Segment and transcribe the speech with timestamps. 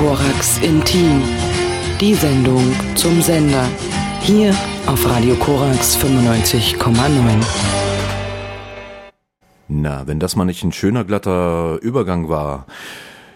[0.00, 1.20] Korax Intim.
[2.00, 2.64] Die Sendung
[2.94, 3.68] zum Sender.
[4.22, 4.54] Hier
[4.86, 7.44] auf Radio Korax 95,9.
[9.68, 12.64] Na, wenn das mal nicht ein schöner glatter Übergang war.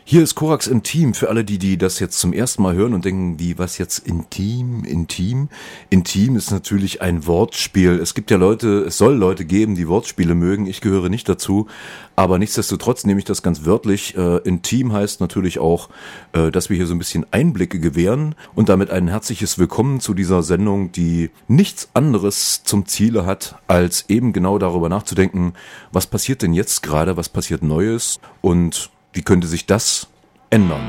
[0.06, 3.06] Hier ist Korax Intim für alle, die, die das jetzt zum ersten Mal hören und
[3.06, 5.49] denken, die, was jetzt intim, intim?
[5.88, 7.99] Intim ist natürlich ein Wortspiel.
[7.99, 10.67] Es gibt ja Leute, es soll Leute geben, die Wortspiele mögen.
[10.67, 11.69] Ich gehöre nicht dazu.
[12.17, 14.14] Aber nichtsdestotrotz nehme ich das ganz wörtlich.
[14.14, 15.88] Äh, intim heißt natürlich auch,
[16.34, 20.12] äh, dass wir hier so ein bisschen Einblicke gewähren und damit ein herzliches Willkommen zu
[20.12, 25.55] dieser Sendung, die nichts anderes zum Ziele hat, als eben genau darüber nachzudenken,
[25.92, 30.09] was passiert denn jetzt gerade, was passiert Neues und wie könnte sich das
[30.50, 30.82] ändern?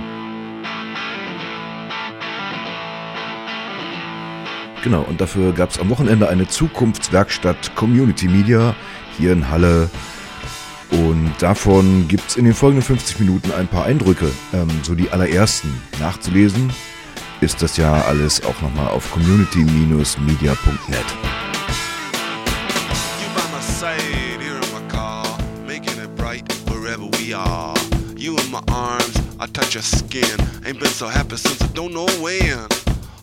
[4.84, 8.76] Genau, und dafür gab es am Wochenende eine Zukunftswerkstatt Community Media
[9.18, 9.90] hier in Halle.
[10.92, 14.32] Und davon gibt es in den folgenden 50 Minuten ein paar Eindrücke.
[14.54, 16.72] Ähm, so die allerersten nachzulesen
[17.42, 21.06] ist das ja alles auch nochmal auf community-media.net.
[23.20, 25.26] You by my side here in my car,
[25.66, 27.65] making it bright wherever we are.
[29.46, 30.40] I touch your skin.
[30.66, 32.68] Ain't been so happy since I don't know when.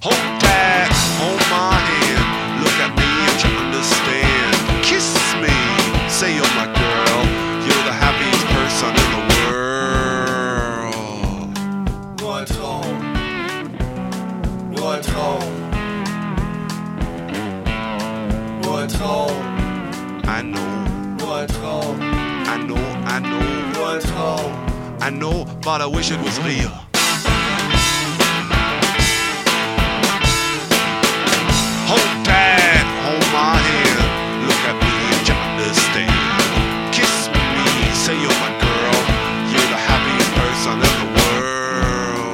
[0.03, 2.63] Hold tight, hold my hand.
[2.63, 4.55] Look at me and you understand.
[4.85, 5.51] Kiss me,
[6.09, 7.27] say you're my girl.
[7.67, 10.95] You're the happiest person in the world.
[12.21, 12.95] Nur ein Traum.
[14.71, 14.95] Nur
[18.79, 19.32] ein Traum.
[25.05, 26.71] I know, but I wish it was real.
[31.91, 32.23] Hold
[33.03, 33.99] hold my hand.
[34.47, 36.15] Look at me and you understand.
[36.95, 37.67] Kiss me,
[37.99, 38.99] say you're my girl.
[39.51, 42.31] You're the happiest person in the world.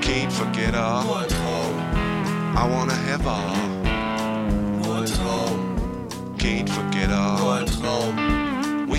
[0.00, 1.18] Can't forget Nur her.
[1.18, 1.74] ein Traum.
[2.54, 3.46] I wanna have her.
[4.88, 5.58] Ein Traum.
[6.38, 7.38] Can't forget her.
[7.38, 7.71] Traum.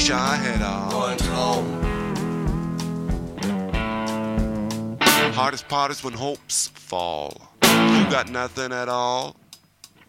[0.04, 0.90] Wish I had her.
[1.08, 1.66] ein Traum.
[5.34, 7.32] Hardest part is when hopes fall.
[7.64, 9.38] You got nothing at all.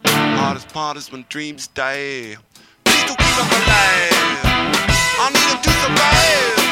[0.04, 2.34] Hardest part is when dreams die.
[2.84, 4.40] Please to keep them alive.
[5.22, 6.63] I need them to survive.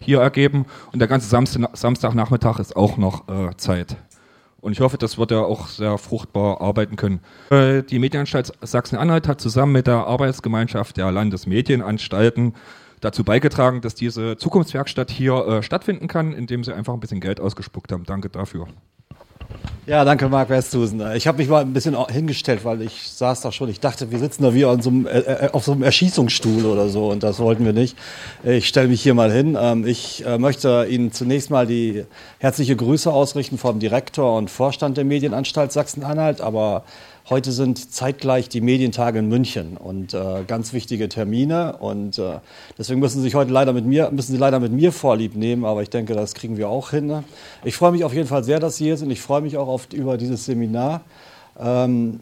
[0.00, 0.64] hier ergeben.
[0.92, 3.96] Und der ganze Samstag, Samstagnachmittag ist auch noch äh, Zeit.
[4.60, 7.20] Und ich hoffe, das wird ja auch sehr fruchtbar arbeiten können.
[7.50, 12.54] Äh, die Medienanstalt Sachsen-Anhalt hat zusammen mit der Arbeitsgemeinschaft der Landesmedienanstalten
[13.04, 17.40] dazu beigetragen, dass diese Zukunftswerkstatt hier äh, stattfinden kann, indem sie einfach ein bisschen Geld
[17.40, 18.04] ausgespuckt haben.
[18.04, 18.66] Danke dafür.
[19.86, 21.02] Ja, danke, Marc Westhusen.
[21.14, 23.68] Ich habe mich mal ein bisschen hingestellt, weil ich saß da schon.
[23.68, 26.64] Ich dachte, wir sitzen da wie auf so einem, äh, äh, auf so einem Erschießungsstuhl
[26.64, 27.94] oder so und das wollten wir nicht.
[28.44, 29.58] Ich stelle mich hier mal hin.
[29.60, 32.06] Ähm, ich äh, möchte Ihnen zunächst mal die
[32.38, 36.84] herzliche Grüße ausrichten vom Direktor und Vorstand der Medienanstalt Sachsen-Anhalt, aber
[37.30, 42.40] Heute sind zeitgleich die Medientage in München und äh, ganz wichtige Termine und äh,
[42.76, 45.64] deswegen müssen Sie sich heute leider mit mir müssen Sie leider mit mir Vorlieb nehmen,
[45.64, 47.24] aber ich denke, das kriegen wir auch hin.
[47.64, 49.10] Ich freue mich auf jeden Fall sehr, dass Sie hier sind.
[49.10, 51.00] Ich freue mich auch oft über dieses Seminar.
[51.58, 52.20] Ähm,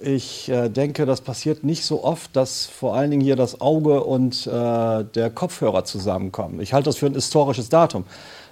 [0.00, 4.04] ich äh, denke, das passiert nicht so oft, dass vor allen Dingen hier das Auge
[4.04, 6.60] und äh, der Kopfhörer zusammenkommen.
[6.60, 8.04] Ich halte das für ein historisches Datum.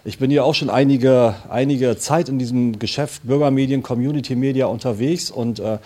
[0.06, 5.30] Ich bin ja auch schon einige, einige Zeit in diesem Geschäft Bürgermedien, Community Media unterwegs
[5.30, 5.78] und äh,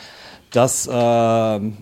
[0.50, 0.90] dass äh,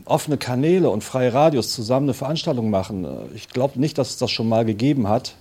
[0.05, 3.07] offene Kanäle und freie Radios zusammen eine Veranstaltung machen.
[3.35, 5.35] Ich glaube nicht, dass es das schon mal gegeben hat.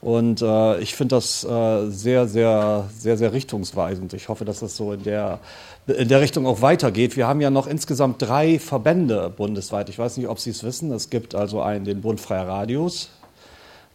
[0.00, 4.14] Und äh, ich finde das äh, sehr, sehr, sehr, sehr richtungsweisend.
[4.14, 5.40] Ich hoffe, dass das so in der,
[5.86, 7.18] in der Richtung auch weitergeht.
[7.18, 9.90] Wir haben ja noch insgesamt drei Verbände bundesweit.
[9.90, 10.90] Ich weiß nicht, ob Sie es wissen.
[10.92, 13.10] Es gibt also einen, den Bund Freier Radios,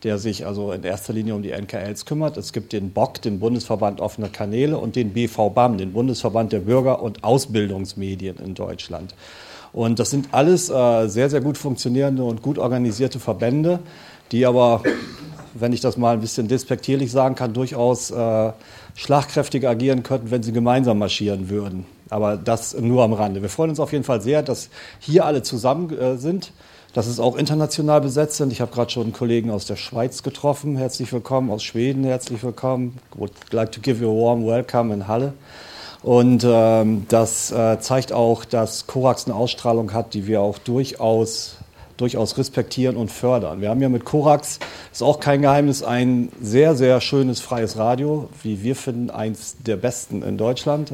[0.05, 2.37] der sich also in erster Linie um die NKLs kümmert.
[2.37, 7.01] Es gibt den BOK, den Bundesverband offener Kanäle, und den BVBAM, den Bundesverband der Bürger-
[7.01, 9.15] und Ausbildungsmedien in Deutschland.
[9.73, 13.79] Und das sind alles äh, sehr, sehr gut funktionierende und gut organisierte Verbände,
[14.31, 14.83] die aber,
[15.55, 18.51] wenn ich das mal ein bisschen despektierlich sagen kann, durchaus äh,
[18.95, 21.85] schlagkräftiger agieren könnten, wenn sie gemeinsam marschieren würden.
[22.09, 23.41] Aber das nur am Rande.
[23.41, 24.69] Wir freuen uns auf jeden Fall sehr, dass
[24.99, 26.51] hier alle zusammen äh, sind
[26.95, 28.53] dass es auch international besetzt sind.
[28.53, 30.77] Ich habe gerade schon einen Kollegen aus der Schweiz getroffen.
[30.77, 31.51] Herzlich willkommen.
[31.51, 32.97] Aus Schweden herzlich willkommen.
[33.15, 35.33] Would like to give you a warm welcome in Halle.
[36.03, 41.57] Und ähm, das äh, zeigt auch, dass Korax eine Ausstrahlung hat, die wir auch durchaus
[41.97, 43.61] durchaus respektieren und fördern.
[43.61, 44.59] Wir haben ja mit Korax,
[44.91, 49.77] ist auch kein Geheimnis, ein sehr, sehr schönes freies Radio, wie wir finden, eins der
[49.77, 50.93] besten in Deutschland.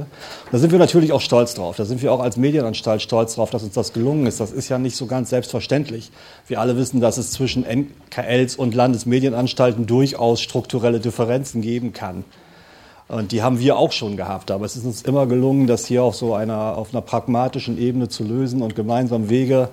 [0.51, 1.75] Da sind wir natürlich auch stolz drauf.
[1.75, 4.39] Da sind wir auch als Medienanstalt stolz drauf, dass uns das gelungen ist.
[4.39, 6.11] Das ist ja nicht so ganz selbstverständlich.
[6.47, 12.23] Wir alle wissen, dass es zwischen NKLs und Landesmedienanstalten durchaus strukturelle Differenzen geben kann.
[13.11, 14.51] Und die haben wir auch schon gehabt.
[14.51, 18.07] Aber es ist uns immer gelungen, das hier auf so einer, auf einer pragmatischen Ebene
[18.07, 19.67] zu lösen und gemeinsam Wege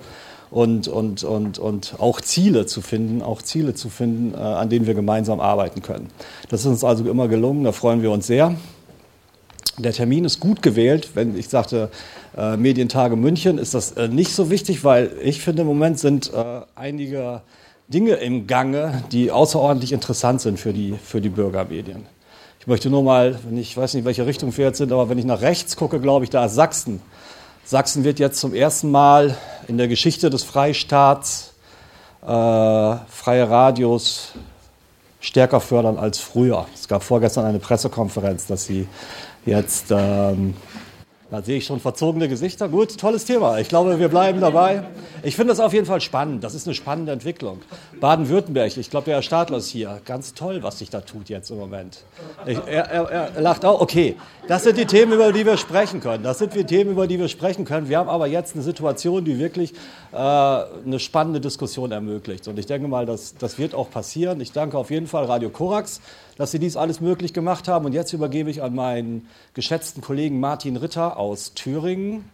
[0.51, 4.87] und, und, und, und auch Ziele zu finden, auch Ziele zu finden, äh, an denen
[4.87, 6.09] wir gemeinsam arbeiten können.
[6.49, 8.55] Das ist uns also immer gelungen, da freuen wir uns sehr.
[9.79, 11.11] Der Termin ist gut gewählt.
[11.15, 11.91] Wenn ich sagte
[12.37, 16.33] äh, Medientage München, ist das äh, nicht so wichtig, weil ich finde, im Moment sind
[16.35, 17.43] äh, einige
[17.87, 22.07] Dinge im Gange, die außerordentlich interessant sind für die, für die Bürgermedien.
[22.61, 25.19] Ich möchte nur mal, wenn ich weiß nicht, welche Richtung wir jetzt sind, aber wenn
[25.19, 27.01] ich nach rechts gucke, glaube ich, da ist Sachsen
[27.69, 29.37] Sachsen wird jetzt zum ersten Mal
[29.67, 31.53] in der Geschichte des Freistaats
[32.23, 34.31] äh, freie Radios
[35.21, 36.65] stärker fördern als früher.
[36.73, 38.89] Es gab vorgestern eine Pressekonferenz, dass sie
[39.45, 40.55] jetzt ähm,
[41.31, 42.69] da sehe ich schon verzogene Gesichter.
[42.69, 43.59] Gut, tolles Thema.
[43.59, 44.85] Ich glaube, wir bleiben dabei.
[45.23, 46.43] Ich finde das auf jeden Fall spannend.
[46.43, 47.61] Das ist eine spannende Entwicklung.
[48.01, 50.01] Baden-Württemberg, ich glaube, der Herr Stadler ist hier.
[50.07, 51.99] Ganz toll, was sich da tut jetzt im Moment.
[52.47, 53.83] Ich, er, er, er, lacht auch.
[53.83, 54.17] Okay,
[54.47, 56.25] das sind die Themen, über die wir sprechen können.
[56.25, 57.91] Das sind die Themen, über die wir sprechen können.
[57.91, 59.75] Wir haben aber jetzt eine Situation, die wirklich
[60.13, 62.49] äh, eine spannende Diskussion ermöglicht.
[62.49, 64.41] Und ich denke mal, das, das wird auch passieren.
[64.41, 66.01] Ich danke auf jeden Fall Radio Korax
[66.39, 67.85] dass Sie dies alles möglich gemacht haben.
[67.85, 72.25] Und jetzt übergebe ich an meinen geschätzten Kollegen Martin Ritter aus Thüringen.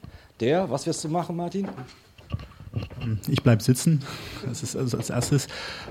[0.40, 1.68] Der, was wirst du machen, Martin?
[3.28, 4.02] Ich bleibe sitzen.
[4.46, 5.48] Das ist also als erstes.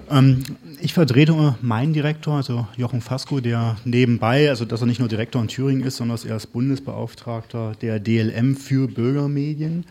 [0.10, 0.44] Ähm,
[0.82, 5.42] ich vertrete meinen Direktor, also Jochen Fasko, der nebenbei, also dass er nicht nur Direktor
[5.42, 9.86] in Thüringen ist, sondern dass er als Bundesbeauftragter der DLM für Bürgermedien.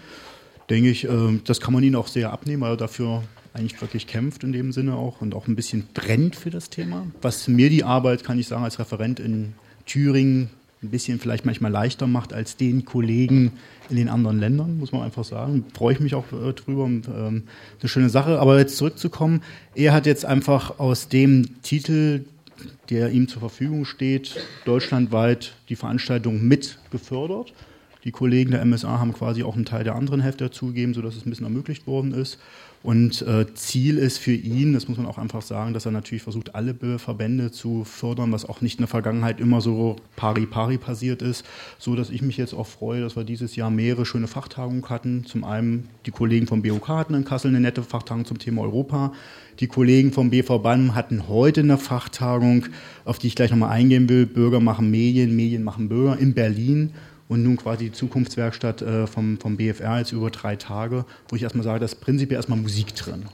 [0.70, 3.22] Denke ich, äh, das kann man ihn auch sehr abnehmen, weil er dafür
[3.54, 7.06] eigentlich wirklich kämpft in dem Sinne auch und auch ein bisschen brennt für das Thema.
[7.20, 9.54] Was mir die Arbeit, kann ich sagen, als Referent in
[9.86, 10.50] Thüringen
[10.82, 13.52] ein bisschen vielleicht manchmal leichter macht als den Kollegen
[13.88, 15.64] in den anderen Ländern, muss man einfach sagen.
[15.74, 17.44] Freue ich mich auch äh, drüber und ähm,
[17.80, 18.40] eine schöne Sache.
[18.40, 19.42] Aber jetzt zurückzukommen,
[19.74, 22.24] er hat jetzt einfach aus dem Titel,
[22.90, 27.52] der ihm zur Verfügung steht, deutschlandweit die Veranstaltung mit gefördert.
[28.04, 31.24] Die Kollegen der MSA haben quasi auch einen Teil der anderen Hälfte dazugegeben, sodass es
[31.24, 32.38] ein bisschen ermöglicht worden ist.
[32.82, 36.22] Und äh, Ziel ist für ihn, das muss man auch einfach sagen, dass er natürlich
[36.22, 41.22] versucht, alle Verbände zu fördern, was auch nicht in der Vergangenheit immer so pari-pari passiert
[41.22, 41.44] ist,
[41.78, 45.24] so dass ich mich jetzt auch freue, dass wir dieses Jahr mehrere schöne Fachtagungen hatten.
[45.24, 49.12] Zum einen die Kollegen vom BOK hatten in Kassel eine nette Fachtagung zum Thema Europa.
[49.60, 52.66] Die Kollegen vom BVBAN hatten heute eine Fachtagung,
[53.04, 54.26] auf die ich gleich nochmal eingehen will.
[54.26, 56.92] Bürger machen Medien, Medien machen Bürger in Berlin
[57.32, 61.42] und nun quasi die Zukunftswerkstatt äh, vom, vom BFR jetzt über drei Tage, wo ich
[61.42, 63.24] erstmal sage, da ist prinzipiell erstmal Musik drin.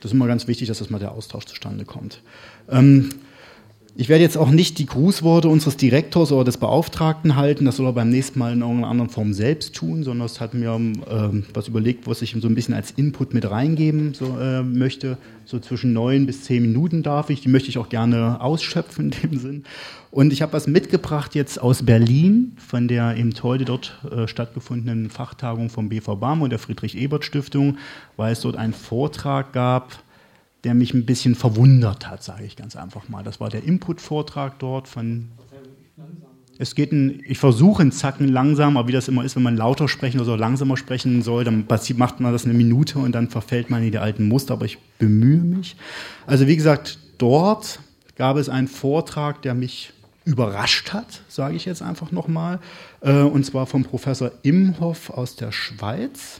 [0.00, 2.22] Das ist immer ganz wichtig, dass das mal der Austausch zustande kommt.
[2.70, 3.10] Ähm,
[4.00, 7.84] Ich werde jetzt auch nicht die Grußworte unseres Direktors oder des Beauftragten halten, das soll
[7.84, 11.44] er beim nächsten Mal in irgendeiner anderen Form selbst tun, sondern es hat mir ähm,
[11.52, 15.18] was überlegt, was ich ihm so ein bisschen als Input mit reingeben so, äh, möchte.
[15.44, 19.30] So zwischen neun bis zehn Minuten darf ich, die möchte ich auch gerne ausschöpfen in
[19.32, 19.64] dem Sinn.
[20.10, 25.10] Und ich habe was mitgebracht jetzt aus Berlin von der eben heute dort äh, stattgefundenen
[25.10, 26.08] Fachtagung vom BV
[26.40, 27.76] und der Friedrich-Ebert-Stiftung,
[28.16, 30.02] weil es dort einen Vortrag gab,
[30.64, 33.22] der mich ein bisschen verwundert hat, sage ich ganz einfach mal.
[33.22, 35.28] Das war der Input-Vortrag dort von.
[36.58, 39.56] Es geht ein, ich versuche einen Zacken langsam, aber wie das immer ist, wenn man
[39.56, 43.70] lauter sprechen oder langsamer sprechen soll, dann macht man das eine Minute und dann verfällt
[43.70, 45.76] man in die alten Muster, aber ich bemühe mich.
[46.26, 47.80] Also wie gesagt, dort
[48.16, 49.94] gab es einen Vortrag, der mich
[50.26, 52.58] überrascht hat, sage ich jetzt einfach nochmal,
[53.00, 56.39] äh, und zwar vom Professor Imhoff aus der Schweiz.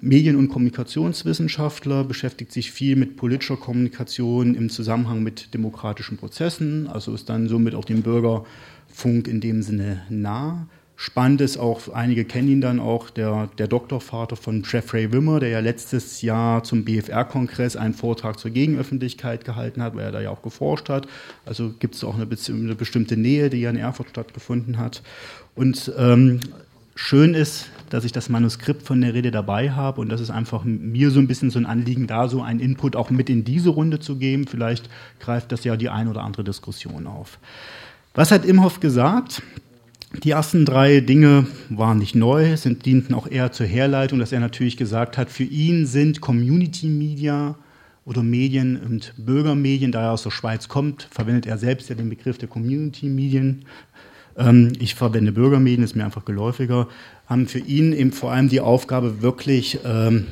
[0.00, 7.14] Medien- und Kommunikationswissenschaftler, beschäftigt sich viel mit politischer Kommunikation im Zusammenhang mit demokratischen Prozessen, also
[7.14, 10.66] ist dann somit auch dem Bürgerfunk in dem Sinne nah.
[11.02, 15.48] Spannend ist auch, einige kennen ihn dann auch, der, der Doktorvater von Jeffrey Wimmer, der
[15.48, 20.28] ja letztes Jahr zum BFR-Kongress einen Vortrag zur Gegenöffentlichkeit gehalten hat, weil er da ja
[20.28, 21.08] auch geforscht hat.
[21.46, 25.02] Also gibt es auch eine, eine, bestimmte Nähe, die ja in Erfurt stattgefunden hat.
[25.54, 26.40] Und ähm,
[26.94, 30.64] schön ist, dass ich das Manuskript von der Rede dabei habe und das ist einfach
[30.64, 33.70] mir so ein bisschen so ein Anliegen, da so einen Input auch mit in diese
[33.70, 34.46] Runde zu geben.
[34.46, 37.38] Vielleicht greift das ja die ein oder andere Diskussion auf.
[38.14, 39.42] Was hat Imhoff gesagt?
[40.24, 44.40] Die ersten drei Dinge waren nicht neu, sind, dienten auch eher zur Herleitung, dass er
[44.40, 47.54] natürlich gesagt hat, für ihn sind Community Media
[48.04, 52.08] oder Medien und Bürgermedien, da er aus der Schweiz kommt, verwendet er selbst ja den
[52.08, 53.64] Begriff der Community Medien.
[54.36, 56.88] Ähm, ich verwende Bürgermedien, ist mir einfach geläufiger
[57.30, 60.26] haben für ihn eben vor allem die Aufgabe, wirklich ähm,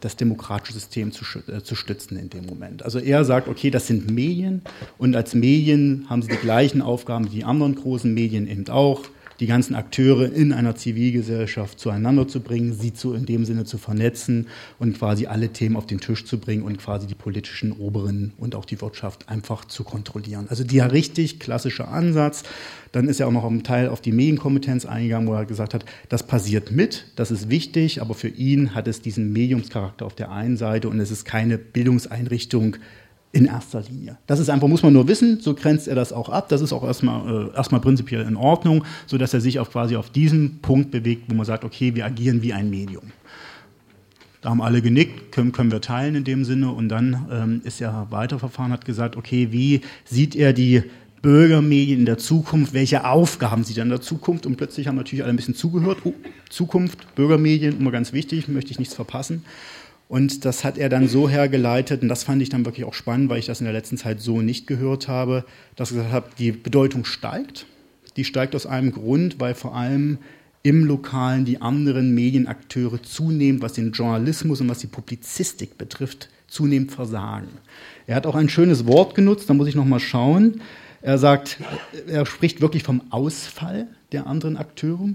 [0.00, 2.82] das demokratische System zu, äh, zu, stützen in dem Moment.
[2.82, 4.62] Also er sagt, okay, das sind Medien
[4.98, 9.02] und als Medien haben sie die gleichen Aufgaben wie die anderen großen Medien eben auch
[9.42, 13.76] die ganzen Akteure in einer Zivilgesellschaft zueinander zu bringen, sie zu, in dem Sinne zu
[13.76, 14.46] vernetzen
[14.78, 18.54] und quasi alle Themen auf den Tisch zu bringen und quasi die politischen Oberen und
[18.54, 20.46] auch die Wirtschaft einfach zu kontrollieren.
[20.48, 22.44] Also der richtig klassische Ansatz.
[22.92, 25.86] Dann ist er auch noch ein Teil auf die Medienkompetenz eingegangen, wo er gesagt hat,
[26.08, 30.30] das passiert mit, das ist wichtig, aber für ihn hat es diesen Mediumscharakter auf der
[30.30, 32.76] einen Seite und es ist keine Bildungseinrichtung,
[33.32, 34.18] in erster Linie.
[34.26, 36.50] Das ist einfach, muss man nur wissen, so grenzt er das auch ab.
[36.50, 40.10] Das ist auch erstmal, äh, erstmal prinzipiell in Ordnung, sodass er sich auf quasi auf
[40.10, 43.04] diesen Punkt bewegt, wo man sagt, okay, wir agieren wie ein Medium.
[44.42, 46.72] Da haben alle genickt, können, können wir teilen in dem Sinne.
[46.72, 50.82] Und dann ähm, ist er weiterverfahren, hat gesagt, okay, wie sieht er die
[51.22, 55.22] Bürgermedien in der Zukunft, welche Aufgaben sie dann in der Zukunft und plötzlich haben natürlich
[55.22, 55.98] alle ein bisschen zugehört.
[56.04, 56.12] Oh,
[56.50, 59.44] Zukunft, Bürgermedien, immer ganz wichtig, möchte ich nichts verpassen.
[60.08, 63.30] Und das hat er dann so hergeleitet, und das fand ich dann wirklich auch spannend,
[63.30, 65.44] weil ich das in der letzten Zeit so nicht gehört habe,
[65.74, 67.66] dass er gesagt hat, die Bedeutung steigt.
[68.16, 70.18] Die steigt aus einem Grund, weil vor allem
[70.62, 76.92] im Lokalen die anderen Medienakteure zunehmend, was den Journalismus und was die Publizistik betrifft, zunehmend
[76.92, 77.48] versagen.
[78.06, 80.60] Er hat auch ein schönes Wort genutzt, da muss ich noch mal schauen.
[81.00, 81.58] Er sagt,
[82.06, 85.08] er spricht wirklich vom Ausfall der anderen Akteure.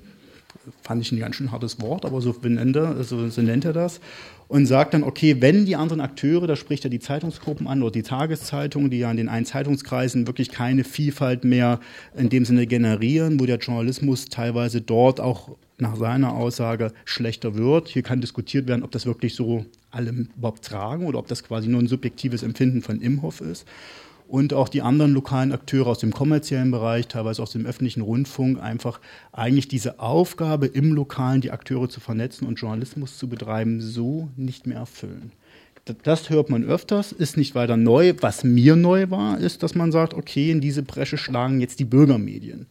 [0.82, 3.74] Fand ich ein ganz schön hartes Wort, aber so nennt er, so, so nennt er
[3.74, 4.02] das
[4.48, 7.92] und sagt dann, okay, wenn die anderen Akteure, da spricht er die Zeitungsgruppen an oder
[7.92, 11.80] die Tageszeitungen, die ja in den einen Zeitungskreisen wirklich keine Vielfalt mehr
[12.16, 17.90] in dem Sinne generieren, wo der Journalismus teilweise dort auch nach seiner Aussage schlechter wird.
[17.90, 21.68] Hier kann diskutiert werden, ob das wirklich so alle überhaupt tragen oder ob das quasi
[21.68, 23.66] nur ein subjektives Empfinden von Imhoff ist
[24.28, 28.62] und auch die anderen lokalen Akteure aus dem kommerziellen Bereich, teilweise aus dem öffentlichen Rundfunk,
[28.62, 29.00] einfach
[29.32, 34.68] eigentlich diese Aufgabe im Lokalen die Akteure zu vernetzen und Journalismus zu betreiben, so nicht
[34.68, 35.32] mehr erfüllen.
[36.04, 38.14] Das hört man öfters, ist nicht weiter neu.
[38.20, 41.86] Was mir neu war, ist, dass man sagt, okay, in diese Bresche schlagen jetzt die
[41.86, 42.66] Bürgermedien.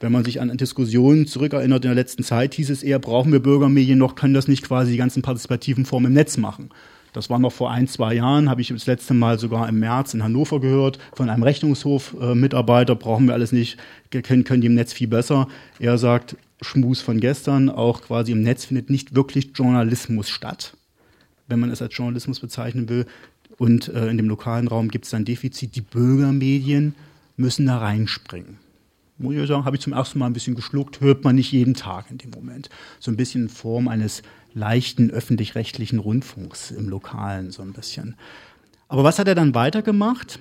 [0.00, 3.40] Wenn man sich an Diskussionen zurückerinnert in der letzten Zeit, hieß es eher, brauchen wir
[3.40, 6.70] Bürgermedien noch, können das nicht quasi die ganzen partizipativen Formen im Netz machen.
[7.12, 10.14] Das war noch vor ein, zwei Jahren, habe ich das letzte Mal sogar im März
[10.14, 13.76] in Hannover gehört, von einem Rechnungshof-Mitarbeiter, brauchen wir alles nicht,
[14.10, 15.46] können, können die im Netz viel besser.
[15.78, 20.76] Er sagt, Schmus von gestern, auch quasi im Netz findet nicht wirklich Journalismus statt,
[21.48, 23.06] wenn man es als Journalismus bezeichnen will.
[23.58, 25.76] Und äh, in dem lokalen Raum gibt es dann Defizit.
[25.76, 26.94] Die Bürgermedien
[27.36, 28.58] müssen da reinspringen.
[29.18, 31.74] Muss ich sagen, habe ich zum ersten Mal ein bisschen geschluckt, hört man nicht jeden
[31.74, 32.70] Tag in dem Moment.
[32.98, 34.22] So ein bisschen in Form eines
[34.54, 38.16] leichten öffentlich-rechtlichen Rundfunks im Lokalen so ein bisschen.
[38.88, 40.38] Aber was hat er dann weitergemacht?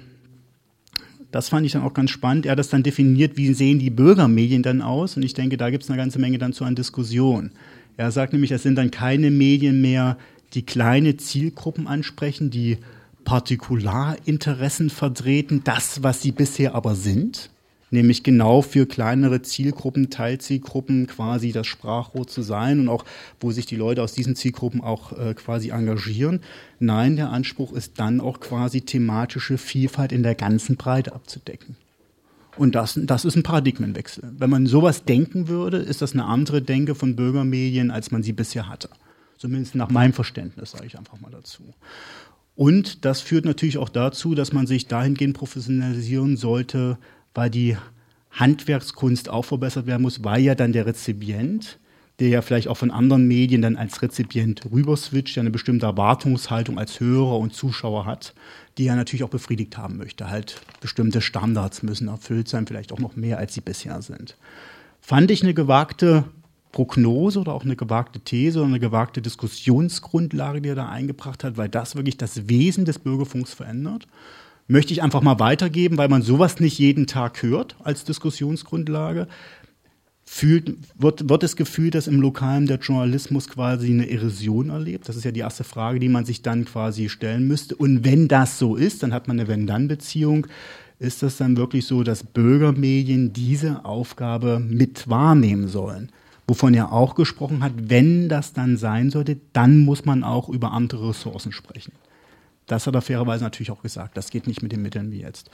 [1.31, 2.45] Das fand ich dann auch ganz spannend.
[2.45, 5.15] Er hat das dann definiert, wie sehen die Bürgermedien dann aus?
[5.15, 7.51] Und ich denke, da gibt es eine ganze Menge dann zu einer Diskussion.
[7.95, 10.17] Er sagt nämlich, es sind dann keine Medien mehr,
[10.53, 12.79] die kleine Zielgruppen ansprechen, die
[13.23, 17.50] Partikularinteressen vertreten, das, was sie bisher aber sind,
[17.91, 23.05] nämlich genau für kleinere Zielgruppen, Teilzielgruppen quasi das Sprachrohr zu sein und auch,
[23.39, 26.39] wo sich die Leute aus diesen Zielgruppen auch äh, quasi engagieren.
[26.79, 31.75] Nein, der Anspruch ist dann auch quasi thematische Vielfalt in der ganzen Breite abzudecken.
[32.57, 34.33] Und das, das ist ein Paradigmenwechsel.
[34.37, 38.33] Wenn man sowas denken würde, ist das eine andere Denke von Bürgermedien, als man sie
[38.33, 38.89] bisher hatte.
[39.37, 41.63] Zumindest nach meinem Verständnis, sage ich einfach mal dazu.
[42.55, 46.97] Und das führt natürlich auch dazu, dass man sich dahingehend professionalisieren sollte,
[47.33, 47.77] weil die
[48.31, 51.79] Handwerkskunst auch verbessert werden muss, weil ja dann der Rezipient,
[52.19, 56.79] der ja vielleicht auch von anderen Medien dann als Rezipient rüberswitcht, ja eine bestimmte Erwartungshaltung
[56.79, 58.33] als Hörer und Zuschauer hat,
[58.77, 60.29] die er natürlich auch befriedigt haben möchte.
[60.29, 64.37] Halt bestimmte Standards müssen erfüllt sein, vielleicht auch noch mehr, als sie bisher sind.
[65.01, 66.25] Fand ich eine gewagte
[66.71, 71.57] Prognose oder auch eine gewagte These oder eine gewagte Diskussionsgrundlage, die er da eingebracht hat,
[71.57, 74.07] weil das wirklich das Wesen des Bürgerfunks verändert
[74.71, 79.27] möchte ich einfach mal weitergeben, weil man sowas nicht jeden Tag hört als Diskussionsgrundlage.
[80.23, 85.09] Fühlt, wird, wird das Gefühl, dass im Lokalen der Journalismus quasi eine Erosion erlebt?
[85.09, 87.75] Das ist ja die erste Frage, die man sich dann quasi stellen müsste.
[87.75, 90.47] Und wenn das so ist, dann hat man eine Wenn-Dann-Beziehung.
[90.99, 96.11] Ist das dann wirklich so, dass Bürgermedien diese Aufgabe mit wahrnehmen sollen?
[96.47, 100.71] Wovon er auch gesprochen hat, wenn das dann sein sollte, dann muss man auch über
[100.71, 101.91] andere Ressourcen sprechen.
[102.71, 104.15] Das hat er fairerweise natürlich auch gesagt.
[104.15, 105.51] Das geht nicht mit den Mitteln wie jetzt.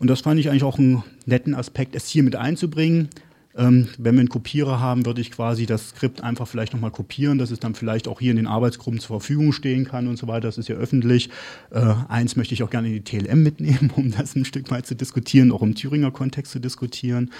[0.00, 3.10] Und das fand ich eigentlich auch einen netten Aspekt, es hier mit einzubringen.
[3.56, 7.38] Ähm, wenn wir einen Kopierer haben, würde ich quasi das Skript einfach vielleicht nochmal kopieren,
[7.38, 10.26] dass es dann vielleicht auch hier in den Arbeitsgruppen zur Verfügung stehen kann und so
[10.26, 10.48] weiter.
[10.48, 11.28] Das ist ja öffentlich.
[11.70, 14.86] Äh, eins möchte ich auch gerne in die TLM mitnehmen, um das ein Stück weit
[14.86, 17.30] zu diskutieren, auch im Thüringer Kontext zu diskutieren.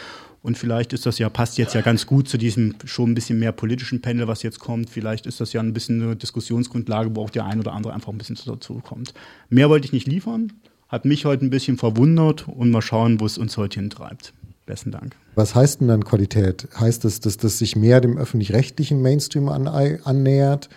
[0.43, 3.39] Und vielleicht ist das ja, passt jetzt ja ganz gut zu diesem schon ein bisschen
[3.39, 4.91] mehr politischen Panel, was jetzt kommt.
[4.91, 8.13] Vielleicht ist das ja ein bisschen eine Diskussionsgrundlage, wo auch der ein oder andere einfach
[8.13, 9.15] ein bisschen dazu kommt.
[9.51, 10.53] Mehr wollte ich nicht liefern,
[10.89, 14.35] hat mich heute ein bisschen verwundert und mal schauen, wo es uns heute hintreibt.
[14.67, 15.17] Besten Dank.
[15.35, 16.69] Was heißt denn dann Qualität?
[16.79, 20.69] Heißt es, dass das sich mehr dem öffentlich-rechtlichen Mainstream an, annähert?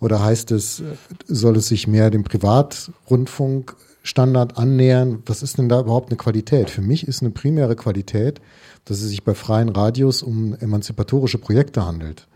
[0.00, 0.82] Oder heißt es,
[1.26, 5.22] soll es sich mehr dem Privatrundfunkstandard annähern?
[5.26, 6.70] Was ist denn da überhaupt eine Qualität?
[6.70, 8.40] Für mich ist eine primäre Qualität,
[8.84, 12.26] dass es sich bei freien Radios um emanzipatorische Projekte handelt.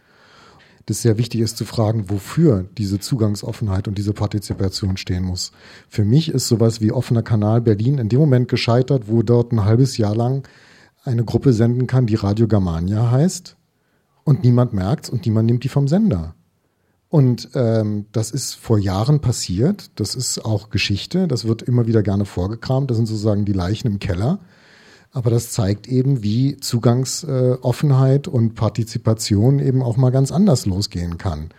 [0.87, 5.53] Das sehr wichtig ist zu fragen, wofür diese Zugangsoffenheit und diese Partizipation stehen muss.
[5.89, 9.65] Für mich ist sowas wie offener Kanal Berlin in dem Moment gescheitert, wo dort ein
[9.65, 10.49] halbes Jahr lang
[11.05, 13.57] eine Gruppe senden kann, die Radio Germania heißt
[14.25, 16.35] und niemand merkt und niemand nimmt die vom Sender.
[17.09, 19.91] Und ähm, das ist vor Jahren passiert.
[19.97, 21.27] Das ist auch Geschichte.
[21.27, 22.89] Das wird immer wieder gerne vorgekramt.
[22.89, 24.39] Das sind sozusagen die Leichen im Keller.
[25.11, 31.19] Aber das zeigt eben, wie Zugangsoffenheit äh, und Partizipation eben auch mal ganz anders losgehen
[31.19, 31.51] kann.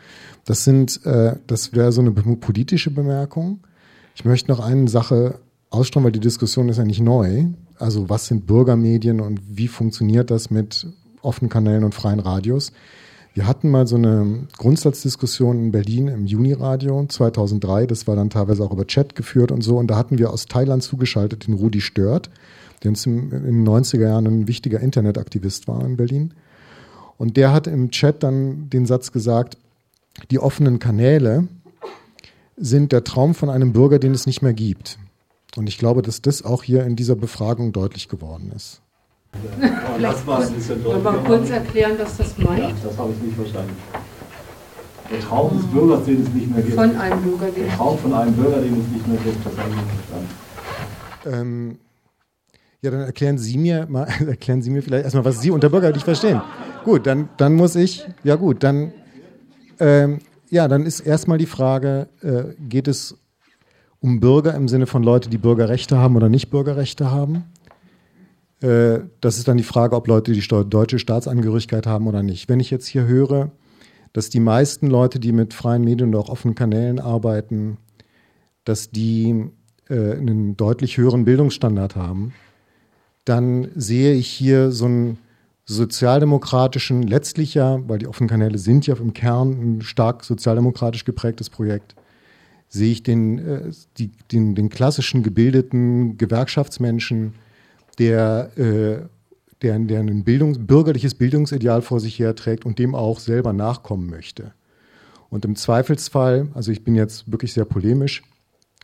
[0.46, 3.60] Das sind, äh, das wäre so eine politische Bemerkung.
[4.16, 7.48] Ich möchte noch eine Sache ausstrahlen, weil die Diskussion ist ja nicht neu.
[7.82, 10.88] Also was sind Bürgermedien und wie funktioniert das mit
[11.22, 12.72] offenen Kanälen und freien Radios?
[13.34, 17.88] Wir hatten mal so eine Grundsatzdiskussion in Berlin im Juniradio 2003.
[17.88, 19.78] Das war dann teilweise auch über Chat geführt und so.
[19.78, 22.30] Und da hatten wir aus Thailand zugeschaltet den Rudi Stört
[22.84, 26.34] der uns in den 90er Jahren ein wichtiger Internetaktivist war in Berlin.
[27.18, 29.58] Und der hat im Chat dann den Satz gesagt,
[30.32, 31.48] die offenen Kanäle
[32.58, 34.98] sind der Traum von einem Bürger, den es nicht mehr gibt.
[35.58, 38.82] Und ich glaube, dass das auch hier in dieser Befragung deutlich geworden ist.
[39.96, 40.48] Vielleicht mal
[41.26, 42.60] kurz erklären, was das meint.
[42.60, 43.76] Ja, das habe ich nicht verstanden.
[45.10, 46.76] Der Traum des Bürgers, den es nicht mehr gibt.
[46.76, 49.58] Von einem Bürger, den Der Traum von einem Bürger, den es nicht mehr gibt, das
[49.58, 50.30] habe ich nicht verstanden.
[51.26, 51.78] Ähm,
[52.82, 56.04] ja, dann erklären Sie mir mal, erklären Sie mir vielleicht erstmal, was Sie unter bürgerlich
[56.04, 56.42] verstehen.
[56.84, 58.94] Gut, dann, dann muss ich, ja gut, dann,
[59.80, 63.18] ähm, ja, dann ist erstmal die Frage, äh, geht es
[64.02, 67.46] um Bürger im Sinne von Leute, die Bürgerrechte haben oder nicht Bürgerrechte haben?
[68.62, 72.50] Äh, das ist dann die Frage, ob Leute die deutsche Staatsangehörigkeit haben oder nicht.
[72.50, 73.52] Wenn ich jetzt hier höre,
[74.14, 77.78] dass die meisten Leute, die mit freien Medien und auch offenen Kanälen arbeiten,
[78.66, 79.50] dass die
[79.90, 82.34] äh, einen deutlich höheren Bildungsstandard haben,
[83.24, 85.18] dann sehe ich hier so einen
[85.66, 91.50] sozialdemokratischen, letztlich ja, weil die offenen Kanäle sind ja im Kern ein stark sozialdemokratisch geprägtes
[91.50, 91.96] Projekt,
[92.72, 97.34] sehe ich den, äh, die, den, den klassischen gebildeten Gewerkschaftsmenschen,
[98.00, 99.08] der, äh,
[99.62, 104.54] der, der ein Bildungs-, bürgerliches Bildungsideal vor sich herträgt und dem auch selber nachkommen möchte.
[105.30, 108.24] Und im Zweifelsfall, also ich bin jetzt wirklich sehr polemisch,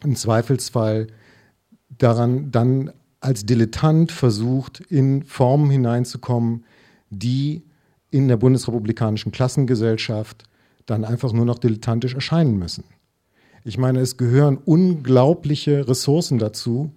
[0.04, 1.08] im Zweifelsfall
[1.98, 6.66] daran dann als Dilettant versucht, in Formen hineinzukommen,
[7.10, 7.64] die
[8.12, 10.44] in der bundesrepublikanischen Klassengesellschaft
[10.86, 12.84] dann einfach nur noch dilettantisch erscheinen müssen.
[13.68, 16.94] Ich meine, es gehören unglaubliche Ressourcen dazu,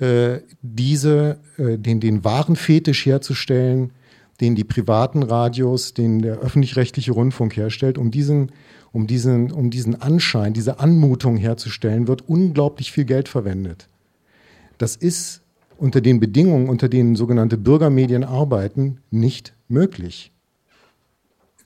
[0.00, 3.92] äh, diese, äh, den, den wahren Fetisch herzustellen,
[4.40, 8.50] den die privaten Radios, den der öffentlich-rechtliche Rundfunk herstellt, um diesen,
[8.90, 13.86] um diesen, um diesen Anschein, diese Anmutung herzustellen, wird unglaublich viel Geld verwendet.
[14.78, 15.42] Das ist
[15.78, 20.32] unter den Bedingungen, unter denen sogenannte Bürgermedien arbeiten, nicht möglich.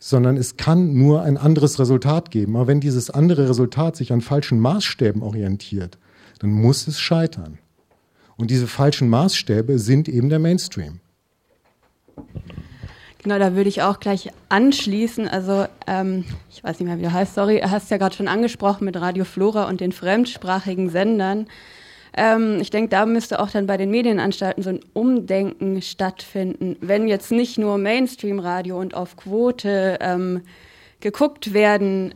[0.07, 2.57] Sondern es kann nur ein anderes Resultat geben.
[2.57, 5.97] Aber wenn dieses andere Resultat sich an falschen Maßstäben orientiert,
[6.41, 7.57] dann muss es scheitern.
[8.37, 11.01] Und diese falschen Maßstäbe sind eben der Mainstream.
[13.23, 15.27] Genau, da würde ich auch gleich anschließen.
[15.27, 18.85] Also, ähm, ich weiß nicht mehr, wie du heißt, sorry, hast ja gerade schon angesprochen
[18.85, 21.47] mit Radio Flora und den fremdsprachigen Sendern.
[22.17, 26.77] Ähm, ich denke, da müsste auch dann bei den Medienanstalten so ein Umdenken stattfinden.
[26.81, 30.43] Wenn jetzt nicht nur Mainstream-Radio und auf Quote ähm,
[31.01, 32.15] geguckt werden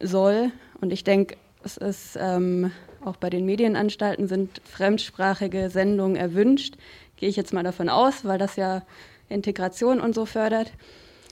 [0.00, 2.70] soll, und ich denke, es ist ähm,
[3.04, 6.76] auch bei den Medienanstalten sind fremdsprachige Sendungen erwünscht,
[7.16, 8.82] gehe ich jetzt mal davon aus, weil das ja
[9.28, 10.72] Integration und so fördert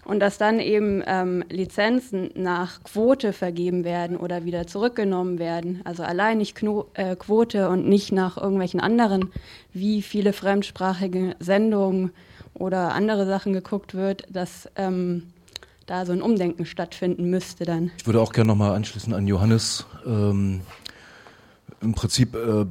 [0.08, 5.82] und dass dann eben ähm, Lizenzen nach Quote vergeben werden oder wieder zurückgenommen werden.
[5.84, 9.30] Also allein nicht Kno äh, Quote und nicht nach irgendwelchen anderen,
[9.74, 12.12] wie viele fremdsprachige Sendungen
[12.54, 15.24] oder andere Sachen geguckt wird, dass ähm,
[15.84, 17.90] da so ein Umdenken stattfinden müsste dann.
[17.98, 19.84] Ich würde auch gerne nochmal anschließen an Johannes.
[20.06, 20.62] Ähm,
[21.82, 22.64] Im Prinzip äh,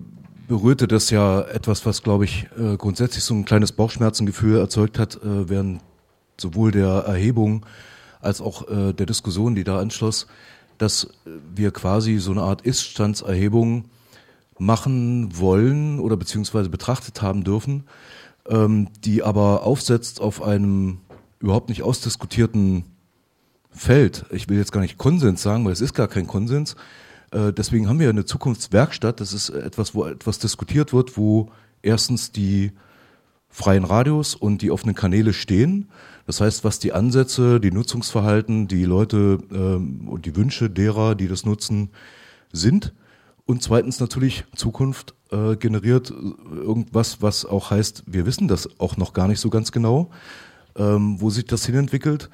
[0.48, 5.18] berührte das ja etwas, was, glaube ich, äh, grundsätzlich so ein kleines Bauchschmerzengefühl erzeugt hat,
[5.18, 5.82] äh, während
[6.40, 7.66] sowohl der Erhebung
[8.22, 10.28] als auch äh, der Diskussion, die da anschloss,
[10.78, 11.10] dass
[11.56, 13.86] wir quasi so eine Art Iststandserhebung
[14.60, 17.84] machen wollen oder beziehungsweise betrachtet haben dürfen,
[18.50, 21.00] ähm, die aber aufsetzt auf einem
[21.40, 22.86] überhaupt nicht ausdiskutierten
[23.70, 24.26] Feld.
[24.32, 26.76] Ich will jetzt gar nicht Konsens sagen, weil es ist gar kein Konsens.
[27.32, 29.20] Äh, deswegen haben wir eine Zukunftswerkstatt.
[29.20, 31.52] Das ist etwas, wo etwas diskutiert wird, wo
[31.84, 32.72] erstens die
[33.50, 35.90] freien Radios und die offenen Kanäle stehen
[36.28, 41.30] das heißt, was die Ansätze, die Nutzungsverhalten, die Leute ähm, und die Wünsche derer, die
[41.30, 41.90] das nutzen,
[42.52, 42.94] sind.
[43.46, 49.14] Und zweitens natürlich Zukunft äh, generiert irgendwas, was auch heißt, wir wissen das auch noch
[49.14, 50.10] gar nicht so ganz genau,
[50.76, 52.30] ähm, wo sich das hinentwickelt.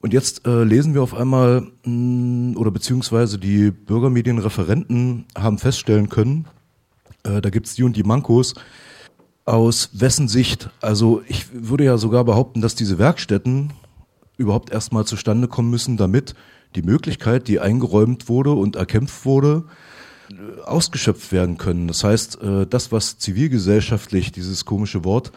[0.00, 6.08] Und jetzt äh, lesen wir auf einmal, mh, mm, oder beziehungsweise die Bürgermedienreferenten haben feststellen
[6.08, 6.46] können,
[7.24, 8.54] äh, da gibt's die und die Mankos,
[9.46, 10.68] aus wessen Sicht?
[10.80, 13.72] Also ich würde ja sogar behaupten, dass diese Werkstätten
[14.36, 16.34] überhaupt erstmal zustande kommen müssen, damit
[16.74, 19.64] die Möglichkeit, die eingeräumt wurde und erkämpft wurde,
[20.64, 21.88] ausgeschöpft werden können.
[21.88, 25.28] Das heißt, äh, das, was zivilgesellschaftlich, dieses komische Wort,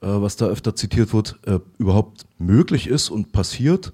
[0.00, 3.92] äh, was da öfter zitiert wird, äh, überhaupt möglich ist und passiert,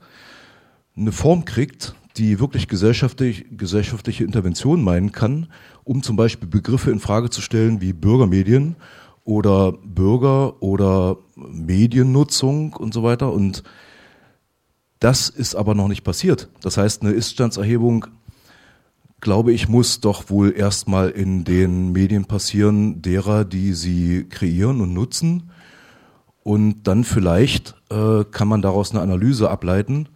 [0.97, 5.49] eine Form kriegt, die wirklich gesellschaftlich, gesellschaftliche Intervention meinen kann,
[5.85, 8.77] um zum Beispiel Begriffe in Frage zu stellen wie Bürgermedien
[9.29, 13.31] oder Bürger oder Mediennutzung und so weiter.
[13.31, 13.63] Und
[15.01, 16.49] das ist aber noch nicht passiert.
[16.63, 18.07] Das heißt, eine Iststandserhebung,
[19.21, 24.95] glaube ich, muss doch wohl erstmal in den Medien passieren, derer, die sie kreieren und
[24.95, 25.51] nutzen.
[26.43, 30.09] Und dann vielleicht äh, kann man daraus eine Analyse ableiten,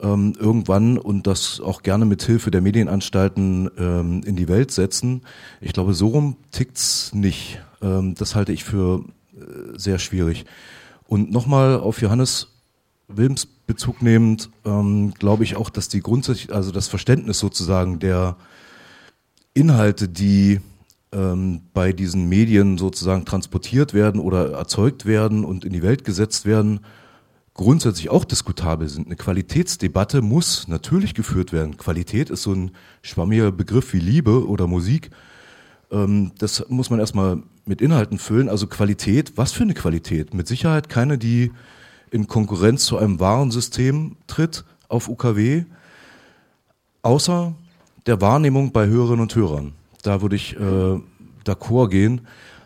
[0.00, 5.22] ähm, irgendwann und das auch gerne mit Hilfe der Medienanstalten ähm, in die Welt setzen.
[5.60, 7.60] Ich glaube, so rum tickt's nicht.
[7.82, 10.44] Ähm, das halte ich für äh, sehr schwierig.
[11.06, 12.48] Und nochmal auf Johannes
[13.08, 18.36] Wilms Bezug nehmend, ähm, glaube ich auch, dass die grundsätzlich, also das Verständnis sozusagen der
[19.54, 20.60] Inhalte, die
[21.12, 26.46] ähm, bei diesen Medien sozusagen transportiert werden oder erzeugt werden und in die Welt gesetzt
[26.46, 26.80] werden,
[27.54, 29.06] grundsätzlich auch diskutabel sind.
[29.06, 31.76] Eine Qualitätsdebatte muss natürlich geführt werden.
[31.76, 35.10] Qualität ist so ein schwammiger Begriff wie Liebe oder Musik.
[35.90, 38.48] Das muss man erstmal mit Inhalten füllen.
[38.48, 40.34] Also Qualität, was für eine Qualität?
[40.34, 41.52] Mit Sicherheit keine, die
[42.10, 45.64] in Konkurrenz zu einem Warensystem tritt auf UKW,
[47.02, 47.54] außer
[48.06, 49.72] der Wahrnehmung bei Hörerinnen und Hörern.
[50.02, 51.00] Da würde ich äh,
[51.44, 52.22] d'accord gehen,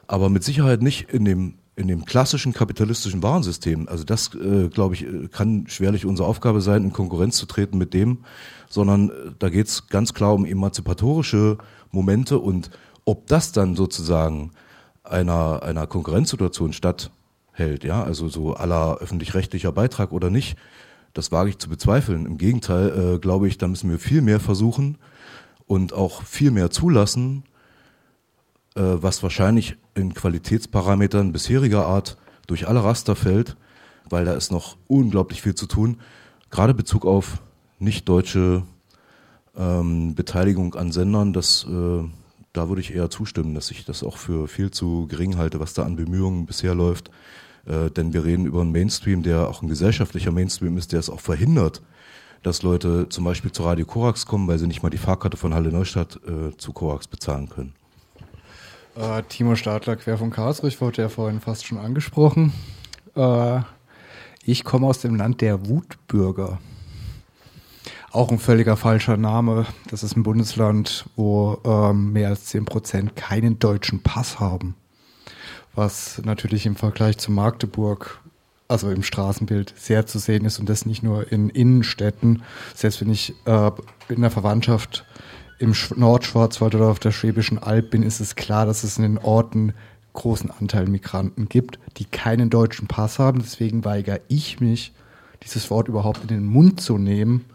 [0.07, 3.89] aber mit Sicherheit nicht in dem in dem klassischen kapitalistischen Warensystem.
[3.89, 7.95] Also das, äh, glaube ich, kann schwerlich unsere Aufgabe sein, in Konkurrenz zu treten mit
[7.95, 8.19] dem,
[8.71, 11.59] sondern äh, da geht es ganz klar um emanzipatorische
[11.91, 12.71] Momente und
[13.05, 14.53] ob das dann sozusagen
[15.05, 20.57] einer, einer Konkurrenzsituation statthält, ja, also so aller öffentlich-rechtlicher Beitrag oder nicht,
[21.13, 22.27] das wage ich zu bezweifeln.
[22.27, 24.99] Im Gegenteil, äh, glaube ich, da müssen wir viel mehr versuchen
[25.67, 27.45] und auch viel mehr zulassen,
[28.75, 33.57] äh, was wahrscheinlich in Qualitätsparametern bisheriger Art durch alle Raster fällt,
[34.09, 36.01] weil da ist noch unglaublich viel zu tun,
[36.51, 37.41] gerade Bezug auf
[37.79, 38.65] nicht deutsche
[39.57, 42.05] ähm, Beteiligung an Sendern, das, äh,
[42.55, 45.75] da würde ich eher zustimmen, dass ich das auch für viel zu gering halte, was
[45.75, 47.11] da an Bemühungen bisher läuft.
[47.67, 51.11] Äh, denn wir reden über einen Mainstream, der auch ein gesellschaftlicher Mainstream ist, der es
[51.11, 51.83] auch verhindert,
[52.43, 55.53] dass Leute zum Beispiel zu Radio Korax kommen, weil sie nicht mal die Fahrkarte von
[55.53, 57.75] Halle Neustadt äh, zu Korax bezahlen können.
[58.97, 62.53] Äh, Timo Stadler, quer von Karlsruhe, ich wurde ja vorhin fast schon angesprochen.
[63.17, 63.61] Äh,
[64.45, 66.59] ich komme aus dem Land der Wutbürger.
[68.15, 69.67] Auch ein völliger falscher Name.
[69.91, 74.77] Das ist ein Bundesland, wo ähm, mehr als 10 Prozent keinen deutschen Pass haben.
[75.75, 78.21] Was natürlich im Vergleich zu Magdeburg,
[78.69, 82.45] also im Straßenbild, sehr zu sehen ist und das nicht nur in Innenstädten.
[82.73, 83.73] Selbst wenn ich äh,
[84.09, 85.05] in der Verwandtschaft
[85.59, 89.19] im Nordschwarzwald oder auf der Schwäbischen Alb bin, ist es klar, dass es in den
[89.19, 89.75] Orten
[90.13, 93.41] großen Anteil Migranten gibt, die keinen deutschen Pass haben.
[93.41, 94.93] Deswegen weigere ich mich,
[95.43, 97.47] dieses Wort überhaupt in den Mund zu nehmen.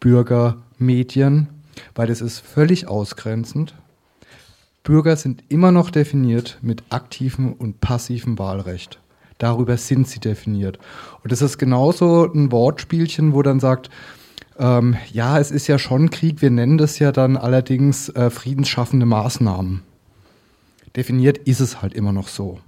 [0.00, 1.48] Bürgermedien,
[1.94, 3.74] weil das ist völlig ausgrenzend.
[4.82, 8.98] Bürger sind immer noch definiert mit aktivem und passivem Wahlrecht.
[9.38, 10.78] Darüber sind sie definiert.
[11.22, 13.90] Und das ist genauso ein Wortspielchen, wo dann sagt,
[14.58, 19.06] ähm, ja, es ist ja schon Krieg, wir nennen das ja dann allerdings äh, friedensschaffende
[19.06, 19.82] Maßnahmen.
[20.96, 22.58] Definiert ist es halt immer noch so.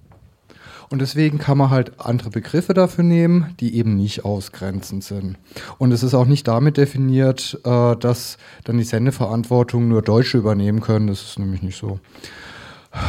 [0.92, 5.38] Und deswegen kann man halt andere Begriffe dafür nehmen, die eben nicht ausgrenzend sind.
[5.78, 10.82] Und es ist auch nicht damit definiert, äh, dass dann die Sendeverantwortung nur Deutsche übernehmen
[10.82, 11.06] können.
[11.06, 11.98] Das ist nämlich nicht so.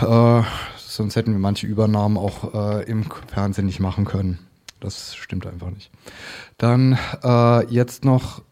[0.01, 0.43] Äh,
[0.77, 4.39] sonst hätten wir manche Übernahmen auch äh, im Fernsehen nicht machen können.
[4.79, 5.91] Das stimmt einfach nicht.
[6.57, 8.43] Dann äh, jetzt noch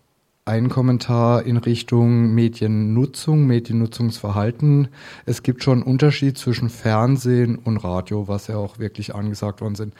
[0.45, 4.87] ein Kommentar in Richtung Mediennutzung, Mediennutzungsverhalten.
[5.25, 9.75] Es gibt schon einen Unterschied zwischen Fernsehen und Radio, was ja auch wirklich angesagt worden
[9.75, 9.93] sind.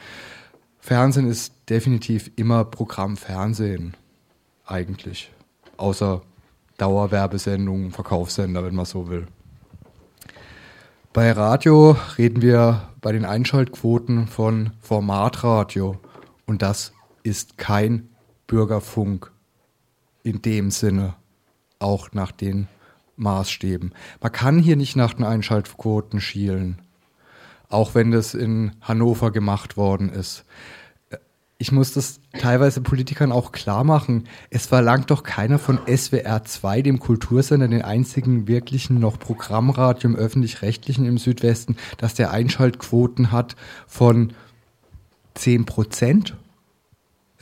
[0.78, 3.94] Fernsehen ist definitiv immer Programm Fernsehen,
[4.66, 5.30] eigentlich.
[5.76, 6.22] Außer
[6.76, 9.26] Dauerwerbesendungen, Verkaufssender, wenn man so will.
[11.12, 15.98] Bei Radio reden wir bei den Einschaltquoten von Formatradio
[16.46, 18.08] und das ist kein
[18.46, 19.31] Bürgerfunk
[20.22, 21.14] in dem Sinne
[21.78, 22.68] auch nach den
[23.16, 23.92] Maßstäben.
[24.20, 26.80] Man kann hier nicht nach den Einschaltquoten schielen,
[27.68, 30.44] auch wenn das in Hannover gemacht worden ist.
[31.58, 34.24] Ich muss das teilweise Politikern auch klar machen.
[34.50, 40.16] Es verlangt doch keiner von SWR 2, dem Kultursender, den einzigen wirklichen noch Programmradio im
[40.16, 43.54] öffentlich-rechtlichen im Südwesten, dass der Einschaltquoten hat
[43.86, 44.32] von
[45.34, 46.36] 10 Prozent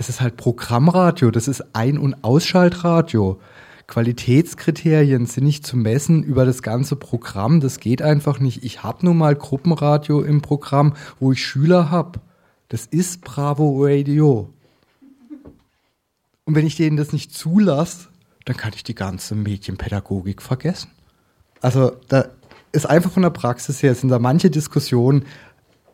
[0.00, 3.38] es ist halt Programmradio, das ist Ein- und Ausschaltradio.
[3.86, 8.64] Qualitätskriterien sind nicht zu messen über das ganze Programm, das geht einfach nicht.
[8.64, 12.18] Ich habe nun mal Gruppenradio im Programm, wo ich Schüler habe.
[12.70, 14.48] Das ist Bravo Radio.
[16.46, 18.08] Und wenn ich denen das nicht zulasse,
[18.46, 20.92] dann kann ich die ganze Medienpädagogik vergessen.
[21.60, 22.24] Also da
[22.72, 25.26] ist einfach von der Praxis her, sind da manche Diskussionen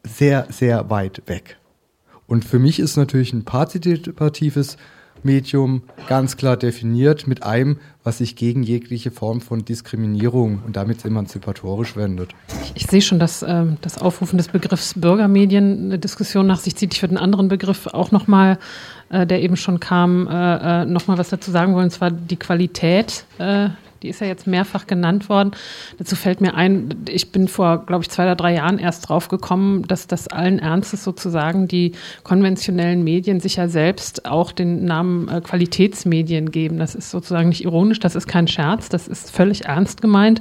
[0.05, 1.59] sehr, sehr weit weg.
[2.27, 4.77] Und für mich ist natürlich ein partizipatives
[5.23, 11.05] Medium ganz klar definiert mit einem, was sich gegen jegliche Form von Diskriminierung und damit
[11.05, 12.31] emanzipatorisch wendet.
[12.63, 16.77] Ich, ich sehe schon, dass äh, das Aufrufen des Begriffs Bürgermedien eine Diskussion nach sich
[16.77, 16.95] zieht.
[16.95, 18.59] Ich würde einen anderen Begriff auch nochmal,
[19.11, 22.37] äh, der eben schon kam, äh, äh nochmal was dazu sagen wollen, und zwar die
[22.37, 23.71] Qualität äh,
[24.03, 25.53] die ist ja jetzt mehrfach genannt worden.
[25.99, 29.29] Dazu fällt mir ein, ich bin vor, glaube ich, zwei oder drei Jahren erst drauf
[29.29, 35.29] gekommen, dass das allen Ernstes sozusagen die konventionellen Medien sich ja selbst auch den Namen
[35.29, 36.79] äh, Qualitätsmedien geben.
[36.79, 40.41] Das ist sozusagen nicht ironisch, das ist kein Scherz, das ist völlig ernst gemeint.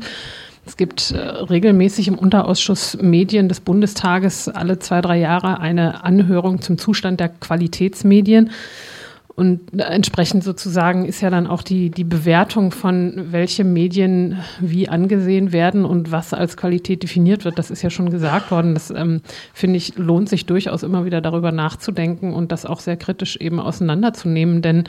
[0.66, 6.62] Es gibt äh, regelmäßig im Unterausschuss Medien des Bundestages alle zwei, drei Jahre eine Anhörung
[6.62, 8.52] zum Zustand der Qualitätsmedien.
[9.36, 15.52] Und entsprechend sozusagen ist ja dann auch die, die Bewertung von welche Medien wie angesehen
[15.52, 17.60] werden und was als Qualität definiert wird.
[17.60, 18.74] Das ist ja schon gesagt worden.
[18.74, 19.22] Das ähm,
[19.54, 23.60] finde ich lohnt sich durchaus immer wieder darüber nachzudenken und das auch sehr kritisch eben
[23.60, 24.62] auseinanderzunehmen.
[24.62, 24.86] Denn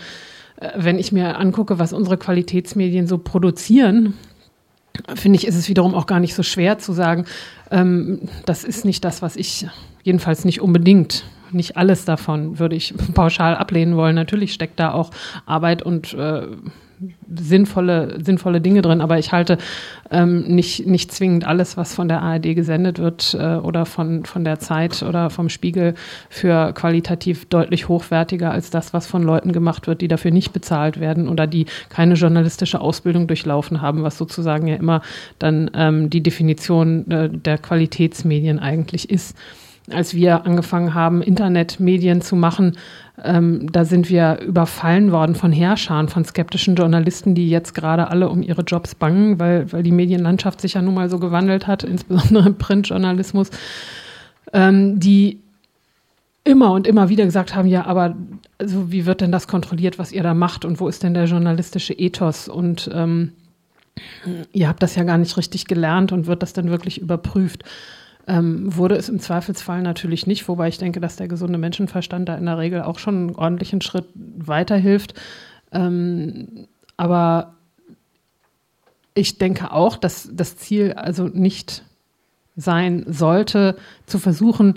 [0.60, 4.14] äh, wenn ich mir angucke, was unsere Qualitätsmedien so produzieren,
[5.16, 7.24] finde ich, ist es wiederum auch gar nicht so schwer zu sagen,
[7.72, 9.66] ähm, das ist nicht das, was ich
[10.04, 14.14] jedenfalls nicht unbedingt nicht alles davon würde ich pauschal ablehnen wollen.
[14.14, 15.10] Natürlich steckt da auch
[15.46, 16.46] Arbeit und äh,
[17.34, 19.58] sinnvolle, sinnvolle Dinge drin, aber ich halte
[20.10, 24.44] ähm, nicht, nicht zwingend alles, was von der ARD gesendet wird äh, oder von, von
[24.44, 25.94] der Zeit oder vom Spiegel
[26.30, 30.98] für qualitativ deutlich hochwertiger als das, was von Leuten gemacht wird, die dafür nicht bezahlt
[31.00, 35.02] werden oder die keine journalistische Ausbildung durchlaufen haben, was sozusagen ja immer
[35.38, 39.36] dann ähm, die Definition äh, der Qualitätsmedien eigentlich ist.
[39.90, 42.76] Als wir angefangen haben, Internetmedien zu machen,
[43.22, 48.28] ähm, da sind wir überfallen worden von Herrschern, von skeptischen Journalisten, die jetzt gerade alle
[48.28, 51.82] um ihre Jobs bangen, weil, weil die Medienlandschaft sich ja nun mal so gewandelt hat,
[51.84, 53.50] insbesondere im Printjournalismus,
[54.52, 55.40] ähm, die
[56.44, 58.16] immer und immer wieder gesagt haben, ja, aber
[58.58, 61.24] also wie wird denn das kontrolliert, was ihr da macht und wo ist denn der
[61.24, 63.32] journalistische Ethos und ähm,
[64.52, 67.64] ihr habt das ja gar nicht richtig gelernt und wird das dann wirklich überprüft.
[68.28, 72.36] Ähm, wurde es im Zweifelsfall natürlich nicht, wobei ich denke, dass der gesunde Menschenverstand da
[72.36, 75.14] in der Regel auch schon einen ordentlichen Schritt weiterhilft.
[75.70, 77.54] Ähm, aber
[79.14, 81.84] ich denke auch, dass das Ziel also nicht
[82.56, 84.74] sein sollte, zu versuchen,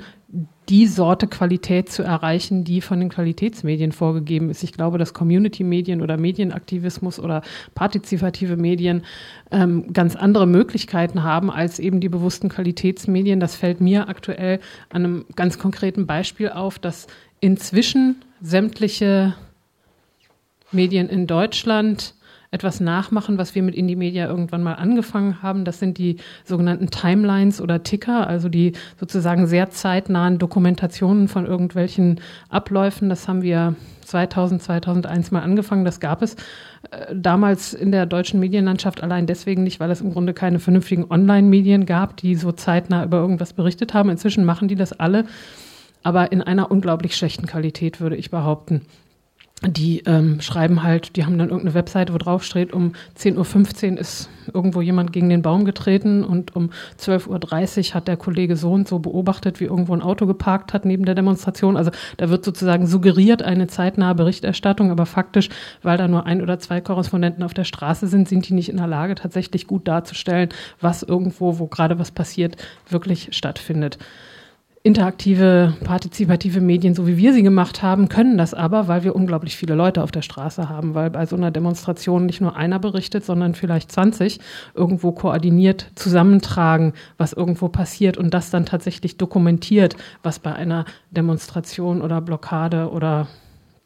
[0.69, 4.63] die Sorte Qualität zu erreichen, die von den Qualitätsmedien vorgegeben ist.
[4.63, 7.41] Ich glaube, dass Community-Medien oder Medienaktivismus oder
[7.73, 9.03] partizipative Medien
[9.49, 13.39] ähm, ganz andere Möglichkeiten haben als eben die bewussten Qualitätsmedien.
[13.39, 17.07] Das fällt mir aktuell an einem ganz konkreten Beispiel auf, dass
[17.39, 19.33] inzwischen sämtliche
[20.71, 22.13] Medien in Deutschland
[22.51, 25.65] etwas nachmachen, was wir mit Indie Media irgendwann mal angefangen haben.
[25.65, 32.19] Das sind die sogenannten Timelines oder Ticker, also die sozusagen sehr zeitnahen Dokumentationen von irgendwelchen
[32.49, 33.07] Abläufen.
[33.07, 35.85] Das haben wir 2000, 2001 mal angefangen.
[35.85, 36.35] Das gab es
[36.89, 41.05] äh, damals in der deutschen Medienlandschaft allein deswegen nicht, weil es im Grunde keine vernünftigen
[41.07, 44.09] Online-Medien gab, die so zeitnah über irgendwas berichtet haben.
[44.09, 45.25] Inzwischen machen die das alle,
[46.01, 48.81] aber in einer unglaublich schlechten Qualität, würde ich behaupten
[49.61, 53.99] die ähm, schreiben halt, die haben dann irgendeine Webseite, wo drauf steht, um 10.15 Uhr
[53.99, 58.71] ist irgendwo jemand gegen den Baum getreten und um 12.30 Uhr hat der Kollege so
[58.71, 61.75] und so beobachtet, wie irgendwo ein Auto geparkt hat neben der Demonstration.
[61.75, 65.49] Also da wird sozusagen suggeriert eine zeitnahe Berichterstattung, aber faktisch,
[65.83, 68.77] weil da nur ein oder zwei Korrespondenten auf der Straße sind, sind die nicht in
[68.77, 72.55] der Lage, tatsächlich gut darzustellen, was irgendwo, wo gerade was passiert,
[72.89, 73.97] wirklich stattfindet
[74.81, 79.57] interaktive, partizipative Medien, so wie wir sie gemacht haben, können das aber, weil wir unglaublich
[79.57, 83.25] viele Leute auf der Straße haben, weil bei so einer Demonstration nicht nur einer berichtet,
[83.25, 84.39] sondern vielleicht 20
[84.73, 92.01] irgendwo koordiniert zusammentragen, was irgendwo passiert und das dann tatsächlich dokumentiert, was bei einer Demonstration
[92.01, 93.27] oder Blockade oder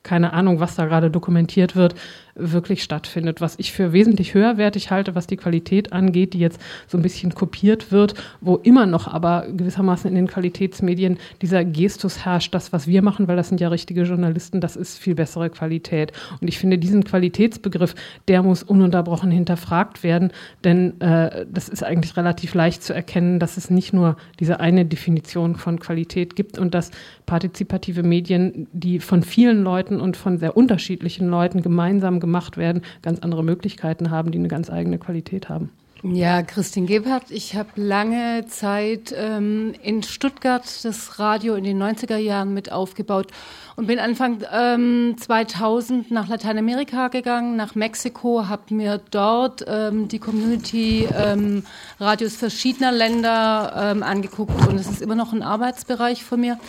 [0.03, 1.95] keine Ahnung, was da gerade dokumentiert wird,
[2.35, 3.41] wirklich stattfindet.
[3.41, 7.35] Was ich für wesentlich höherwertig halte, was die Qualität angeht, die jetzt so ein bisschen
[7.35, 12.87] kopiert wird, wo immer noch aber gewissermaßen in den Qualitätsmedien dieser Gestus herrscht, das, was
[12.87, 16.11] wir machen, weil das sind ja richtige Journalisten, das ist viel bessere Qualität.
[16.41, 17.93] Und ich finde, diesen Qualitätsbegriff,
[18.27, 20.31] der muss ununterbrochen hinterfragt werden,
[20.63, 24.85] denn äh, das ist eigentlich relativ leicht zu erkennen, dass es nicht nur diese eine
[24.85, 26.91] Definition von Qualität gibt und dass
[27.25, 33.19] partizipative Medien, die von vielen Leuten und von sehr unterschiedlichen Leuten gemeinsam gemacht werden, ganz
[33.19, 35.71] andere Möglichkeiten haben, die eine ganz eigene Qualität haben.
[36.05, 42.17] Ja, Christine Gebhardt, ich habe lange Zeit ähm, in Stuttgart das Radio in den 90er
[42.17, 43.27] Jahren mit aufgebaut
[43.77, 50.19] und bin Anfang ähm, 2000 nach Lateinamerika gegangen, nach Mexiko, habe mir dort ähm, die
[50.19, 56.59] Community-Radios ähm, verschiedener Länder ähm, angeguckt und es ist immer noch ein Arbeitsbereich von mir.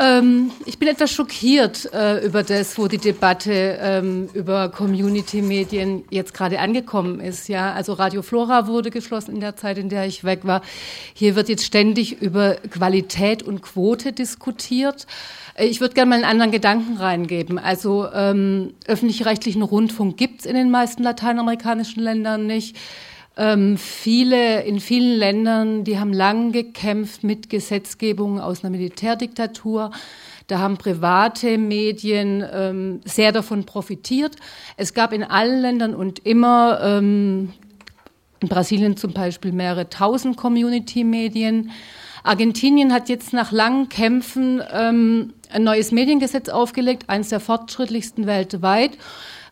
[0.00, 6.32] Ähm, ich bin etwas schockiert äh, über das, wo die Debatte ähm, über Community-Medien jetzt
[6.32, 7.48] gerade angekommen ist.
[7.48, 10.62] Ja, also Radio Flora wurde geschlossen in der Zeit, in der ich weg war.
[11.12, 15.06] Hier wird jetzt ständig über Qualität und Quote diskutiert.
[15.54, 17.58] Äh, ich würde gerne mal einen anderen Gedanken reingeben.
[17.58, 22.74] Also ähm, öffentlich-rechtlichen Rundfunk gibt es in den meisten lateinamerikanischen Ländern nicht.
[23.36, 29.92] Ähm, viele, in vielen Ländern, die haben lang gekämpft mit Gesetzgebungen aus einer Militärdiktatur.
[30.46, 34.34] Da haben private Medien ähm, sehr davon profitiert.
[34.76, 37.52] Es gab in allen Ländern und immer, ähm,
[38.40, 41.70] in Brasilien zum Beispiel, mehrere tausend Community-Medien.
[42.24, 48.98] Argentinien hat jetzt nach langen Kämpfen ähm, ein neues Mediengesetz aufgelegt, eines der fortschrittlichsten weltweit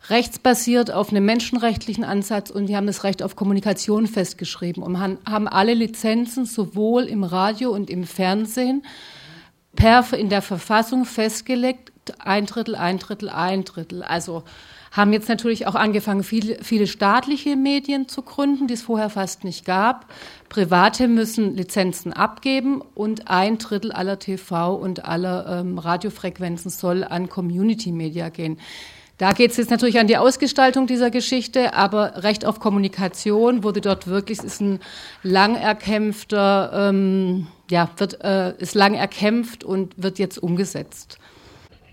[0.09, 5.47] rechtsbasiert auf einem menschenrechtlichen Ansatz und die haben das Recht auf Kommunikation festgeschrieben und haben
[5.47, 8.83] alle Lizenzen sowohl im Radio und im Fernsehen
[9.75, 14.03] per in der Verfassung festgelegt, ein Drittel, ein Drittel, ein Drittel.
[14.03, 14.43] Also
[14.91, 19.43] haben jetzt natürlich auch angefangen, viele, viele staatliche Medien zu gründen, die es vorher fast
[19.43, 20.07] nicht gab.
[20.49, 27.29] Private müssen Lizenzen abgeben und ein Drittel aller TV und aller ähm, Radiofrequenzen soll an
[27.29, 28.57] Community Media gehen.
[29.19, 33.81] Da geht es jetzt natürlich an die Ausgestaltung dieser Geschichte, aber Recht auf Kommunikation wurde
[33.81, 34.79] dort wirklich, ist ein
[35.23, 41.19] lang erkämpfter, ähm, ja, wird, äh, ist lang erkämpft und wird jetzt umgesetzt.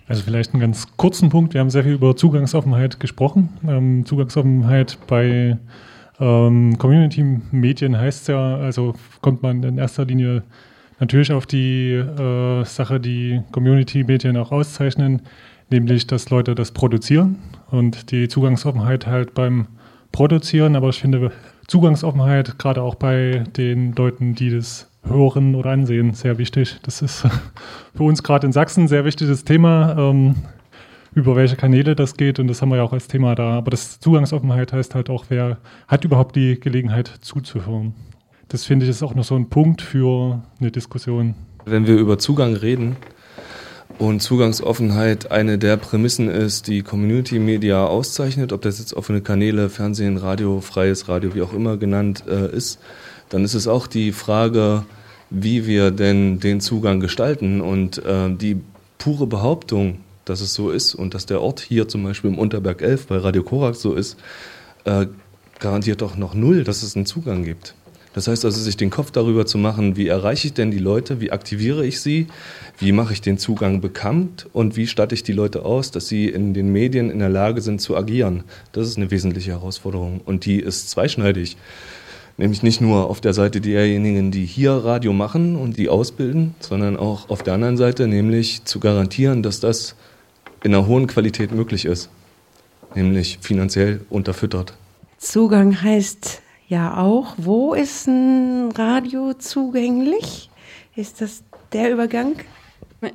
[0.06, 1.52] Also vielleicht einen ganz kurzen Punkt.
[1.52, 3.48] Wir haben sehr viel über Zugangsoffenheit gesprochen.
[3.66, 5.58] Ähm, Zugangsoffenheit bei
[6.20, 10.44] ähm, Community-Medien heißt ja, also kommt man in erster Linie
[11.00, 15.22] natürlich auf die äh, Sache, die Community-Medien auch auszeichnen,
[15.70, 17.38] nämlich, dass Leute das produzieren
[17.70, 19.66] und die Zugangsoffenheit halt beim
[20.12, 20.76] Produzieren.
[20.76, 21.32] Aber ich finde
[21.66, 26.78] Zugangsoffenheit gerade auch bei den Leuten, die das hören oder ansehen, sehr wichtig.
[26.82, 27.26] Das ist
[27.94, 30.36] für uns gerade in Sachsen ein sehr wichtiges Thema, ähm,
[31.14, 33.54] über welche Kanäle das geht und das haben wir ja auch als Thema da.
[33.56, 35.58] Aber das Zugangsoffenheit heißt halt auch, wer
[35.88, 37.94] hat überhaupt die Gelegenheit zuzuhören.
[38.48, 41.34] Das finde ich ist auch noch so ein Punkt für eine Diskussion.
[41.64, 42.96] Wenn wir über Zugang reden,
[43.98, 49.70] und Zugangsoffenheit eine der Prämissen ist, die Community Media auszeichnet, ob das jetzt offene Kanäle,
[49.70, 52.78] Fernsehen, Radio, freies Radio, wie auch immer genannt äh, ist,
[53.28, 54.84] dann ist es auch die Frage,
[55.30, 58.60] wie wir denn den Zugang gestalten und äh, die
[58.98, 62.82] pure Behauptung, dass es so ist und dass der Ort hier zum Beispiel im Unterberg
[62.82, 64.18] 11 bei Radio Korax so ist,
[64.84, 65.06] äh,
[65.58, 67.75] garantiert doch noch null, dass es einen Zugang gibt.
[68.16, 71.20] Das heißt also, sich den Kopf darüber zu machen, wie erreiche ich denn die Leute,
[71.20, 72.28] wie aktiviere ich sie,
[72.78, 76.26] wie mache ich den Zugang bekannt und wie statte ich die Leute aus, dass sie
[76.30, 78.44] in den Medien in der Lage sind zu agieren.
[78.72, 81.58] Das ist eine wesentliche Herausforderung und die ist zweischneidig.
[82.38, 86.96] Nämlich nicht nur auf der Seite derjenigen, die hier Radio machen und die ausbilden, sondern
[86.96, 89.94] auch auf der anderen Seite, nämlich zu garantieren, dass das
[90.64, 92.08] in einer hohen Qualität möglich ist,
[92.94, 94.72] nämlich finanziell unterfüttert.
[95.18, 97.34] Zugang heißt ja auch.
[97.36, 100.50] Wo ist ein Radio zugänglich?
[100.94, 102.36] Ist das der Übergang?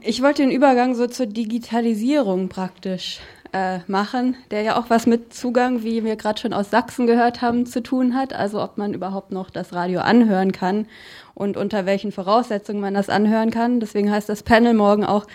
[0.02, 3.20] Ich wollte den Übergang so zur Digitalisierung praktisch
[3.54, 7.42] äh, machen, der ja auch was mit Zugang, wie wir gerade schon aus Sachsen gehört
[7.42, 8.34] haben, zu tun hat.
[8.34, 10.88] Also ob man überhaupt noch das Radio anhören kann
[11.34, 13.80] und unter welchen Voraussetzungen man das anhören kann.
[13.80, 15.26] Deswegen heißt das Panel morgen auch,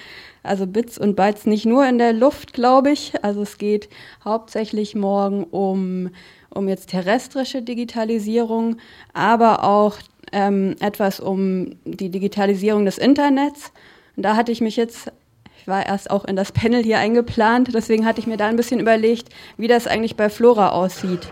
[0.47, 3.13] also Bits und Bytes nicht nur in der Luft, glaube ich.
[3.23, 3.89] Also es geht
[4.25, 6.11] hauptsächlich morgen um
[6.57, 8.79] um jetzt terrestrische Digitalisierung,
[9.13, 9.97] aber auch
[10.33, 13.73] ähm, etwas um die Digitalisierung des Internets.
[14.17, 15.13] Und da hatte ich mich jetzt,
[15.61, 18.57] ich war erst auch in das Panel hier eingeplant, deswegen hatte ich mir da ein
[18.57, 21.29] bisschen überlegt, wie das eigentlich bei Flora aussieht.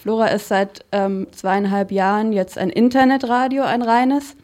[0.00, 4.36] Flora ist seit ähm, zweieinhalb Jahren jetzt ein Internetradio, ein reines.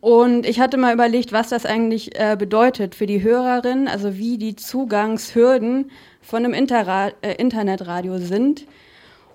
[0.00, 4.38] Und ich hatte mal überlegt, was das eigentlich äh, bedeutet für die Hörerin, also wie
[4.38, 5.90] die Zugangshürden
[6.22, 8.66] von einem Interra äh, Internetradio sind.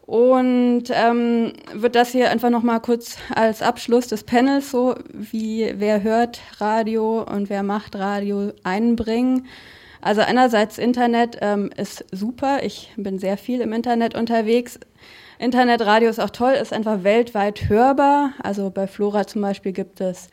[0.07, 6.01] Und ähm, wird das hier einfach nochmal kurz als Abschluss des Panels so, wie wer
[6.01, 9.45] hört Radio und wer macht Radio einbringen.
[10.01, 14.79] Also einerseits Internet ähm, ist super, ich bin sehr viel im Internet unterwegs.
[15.39, 18.33] Internetradio ist auch toll, ist einfach weltweit hörbar.
[18.43, 20.29] Also bei Flora zum Beispiel gibt es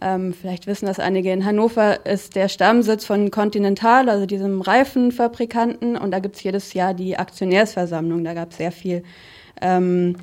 [0.00, 1.32] ähm, vielleicht wissen das einige.
[1.32, 5.96] In Hannover ist der Stammsitz von Continental, also diesem Reifenfabrikanten.
[5.96, 8.24] Und da gibt es jedes Jahr die Aktionärsversammlung.
[8.24, 9.04] Da gab es sehr viel
[9.60, 10.16] ähm,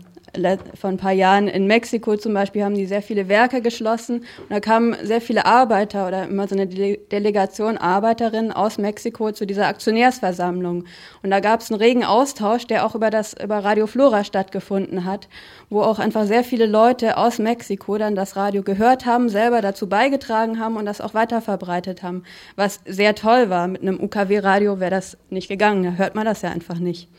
[0.76, 4.50] vor ein paar Jahren in Mexiko zum Beispiel haben die sehr viele Werke geschlossen und
[4.50, 9.68] da kamen sehr viele Arbeiter oder immer so eine Delegation Arbeiterinnen aus Mexiko zu dieser
[9.68, 10.86] Aktionärsversammlung
[11.24, 15.06] und da gab es einen regen Austausch, der auch über das über Radio Flora stattgefunden
[15.06, 15.28] hat,
[15.70, 19.88] wo auch einfach sehr viele Leute aus Mexiko dann das Radio gehört haben, selber dazu
[19.88, 22.24] beigetragen haben und das auch weiter verbreitet haben,
[22.56, 23.68] was sehr toll war.
[23.68, 27.10] Mit einem UKW-Radio wäre das nicht gegangen, da hört man das ja einfach nicht.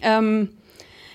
[0.00, 0.50] Ähm,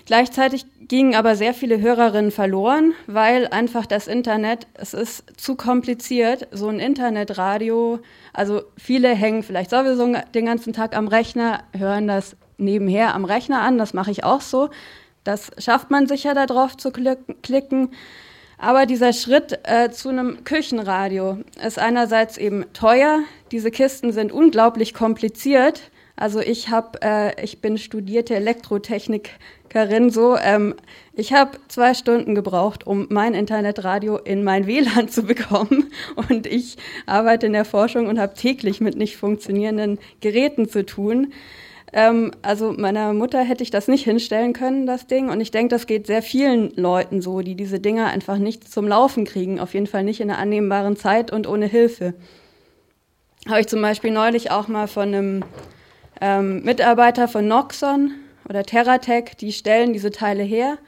[0.06, 6.46] Gleichzeitig gingen aber sehr viele Hörerinnen verloren, weil einfach das Internet, es ist zu kompliziert,
[6.52, 8.00] so ein Internetradio,
[8.34, 13.62] also viele hängen vielleicht sowieso den ganzen Tag am Rechner, hören das nebenher am Rechner
[13.62, 14.68] an, das mache ich auch so.
[15.24, 17.90] Das schafft man sicher darauf zu klicken.
[18.58, 23.20] Aber dieser Schritt äh, zu einem Küchenradio ist einerseits eben teuer.
[23.50, 25.90] Diese Kisten sind unglaublich kompliziert.
[26.16, 30.10] Also ich habe, äh, ich bin studierte Elektrotechnikerin.
[30.10, 30.74] So, ähm,
[31.12, 35.90] ich habe zwei Stunden gebraucht, um mein Internetradio in mein WLAN zu bekommen.
[36.28, 41.32] Und ich arbeite in der Forschung und habe täglich mit nicht funktionierenden Geräten zu tun.
[41.92, 45.30] Ähm, also meiner Mutter hätte ich das nicht hinstellen können, das Ding.
[45.30, 48.86] Und ich denke, das geht sehr vielen Leuten so, die diese Dinger einfach nicht zum
[48.86, 49.58] Laufen kriegen.
[49.58, 52.14] Auf jeden Fall nicht in einer annehmbaren Zeit und ohne Hilfe.
[53.48, 55.44] Habe ich zum Beispiel neulich auch mal von einem
[56.20, 58.12] ähm, Mitarbeiter von Noxon
[58.48, 60.78] oder Terratec, die stellen diese Teile her,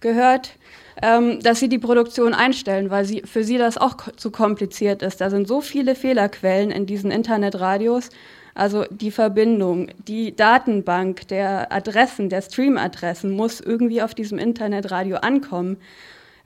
[0.00, 0.56] gehört,
[1.02, 5.20] ähm, dass sie die Produktion einstellen, weil sie, für sie das auch zu kompliziert ist.
[5.20, 8.10] Da sind so viele Fehlerquellen in diesen Internetradios.
[8.54, 15.78] Also die Verbindung, die Datenbank der Adressen, der Streamadressen muss irgendwie auf diesem Internetradio ankommen.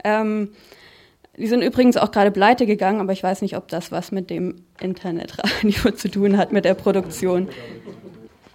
[0.04, 0.50] Ähm,
[1.36, 4.28] die sind übrigens auch gerade pleite gegangen, aber ich weiß nicht, ob das was mit
[4.30, 7.48] dem Internetradio zu tun hat, mit der Produktion.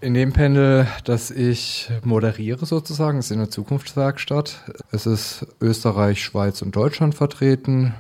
[0.04, 4.62] In dem Panel, das ich moderiere sozusagen, ist in der Zukunftswerkstatt.
[4.92, 7.96] Es ist Österreich, Schweiz und Deutschland vertreten.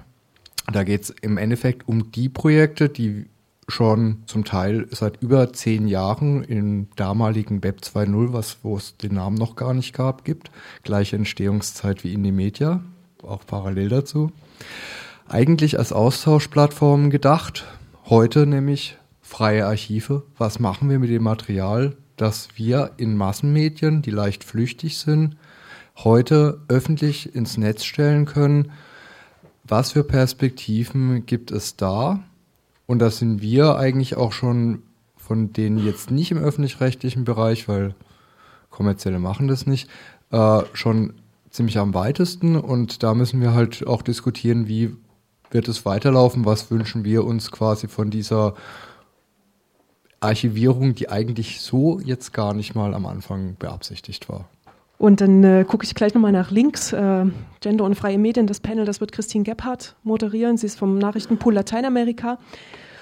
[0.70, 3.28] Da geht es im Endeffekt um die Projekte, die
[3.70, 9.14] schon zum Teil seit über zehn Jahren im damaligen Web 2.0, was wo es den
[9.14, 10.52] Namen noch gar nicht gab, gibt.
[10.84, 12.82] Gleiche Entstehungszeit wie Indie Media,
[13.22, 14.30] auch parallel dazu.
[15.30, 17.64] Eigentlich als Austauschplattform gedacht,
[18.10, 18.98] heute nämlich
[19.34, 20.22] freie Archive.
[20.38, 25.38] Was machen wir mit dem Material, das wir in Massenmedien, die leicht flüchtig sind,
[25.98, 28.72] heute öffentlich ins Netz stellen können?
[29.64, 32.20] Was für Perspektiven gibt es da?
[32.86, 34.84] Und da sind wir eigentlich auch schon
[35.18, 37.96] von denen jetzt nicht im öffentlich-rechtlichen Bereich, weil
[38.70, 39.90] kommerzielle machen das nicht,
[40.30, 41.14] äh, schon
[41.50, 42.56] ziemlich am weitesten.
[42.56, 44.96] Und da müssen wir halt auch diskutieren, wie
[45.50, 48.54] wird es weiterlaufen, was wünschen wir uns quasi von dieser
[50.24, 54.46] Archivierung, die eigentlich so jetzt gar nicht mal am Anfang beabsichtigt war.
[54.98, 56.94] Und dann äh, gucke ich gleich nochmal nach links.
[56.94, 57.26] Äh,
[57.60, 60.58] Gender und freie Medien, das Panel, das wird Christine Gebhardt moderieren.
[60.58, 62.38] Sie ist vom Nachrichtenpool Lateinamerika.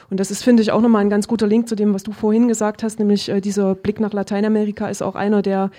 [0.09, 2.11] Und das ist, finde ich, auch nochmal ein ganz guter Link zu dem, was du
[2.11, 5.71] vorhin gesagt hast, nämlich äh, dieser Blick nach Lateinamerika ist auch einer, der,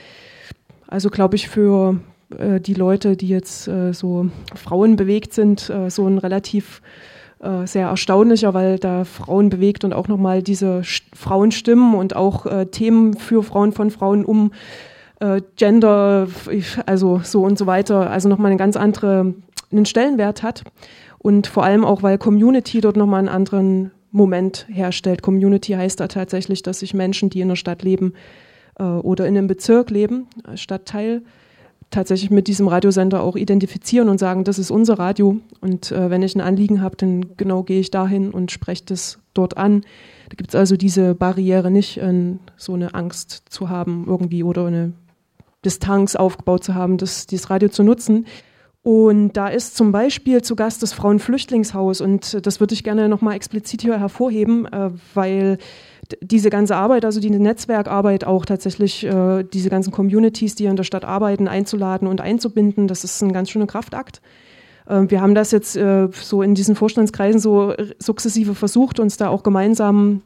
[0.87, 1.99] also glaube ich, für
[2.39, 6.83] äh, die Leute, die jetzt äh, so Frauen bewegt sind, äh, so ein relativ
[7.65, 10.83] sehr erstaunlicher, weil da Frauen bewegt und auch nochmal diese
[11.13, 14.53] Frauenstimmen und auch Themen für Frauen von Frauen um
[15.23, 16.27] äh, Gender,
[16.85, 19.45] also so und so weiter, also nochmal einen ganz anderen
[19.85, 20.65] Stellenwert hat.
[21.19, 25.23] Und vor allem auch, weil Community dort nochmal einen anderen Moment herstellt.
[25.23, 28.15] Community heißt da tatsächlich, dass sich Menschen, die in der Stadt leben
[28.79, 30.27] äh, oder in einem Bezirk leben,
[30.57, 31.23] Stadtteil,
[31.93, 35.37] tatsächlich mit diesem Radiosender auch identifizieren und sagen, das ist unser Radio.
[35.61, 39.19] Und äh, wenn ich ein Anliegen habe, dann genau gehe ich dahin und spreche das
[39.35, 39.83] dort an.
[40.29, 44.67] Da gibt es also diese Barriere nicht, äh, so eine Angst zu haben irgendwie oder
[44.67, 44.93] eine
[45.65, 48.27] Distanz aufgebaut zu haben, das, dieses Radio zu nutzen.
[48.83, 53.37] Und da ist zum Beispiel zu Gast das Frauenflüchtlingshaus und das würde ich gerne nochmal
[53.37, 55.59] explizit hier hervorheben, äh, weil
[56.21, 60.85] diese ganze Arbeit, also die Netzwerkarbeit auch tatsächlich, äh, diese ganzen Communities, die in der
[60.85, 64.21] Stadt arbeiten, einzuladen und einzubinden, das ist ein ganz schöner Kraftakt.
[64.87, 69.43] Äh, wir haben das jetzt so in diesen Vorstandskreisen so sukzessive versucht, uns da auch
[69.43, 70.23] gemeinsam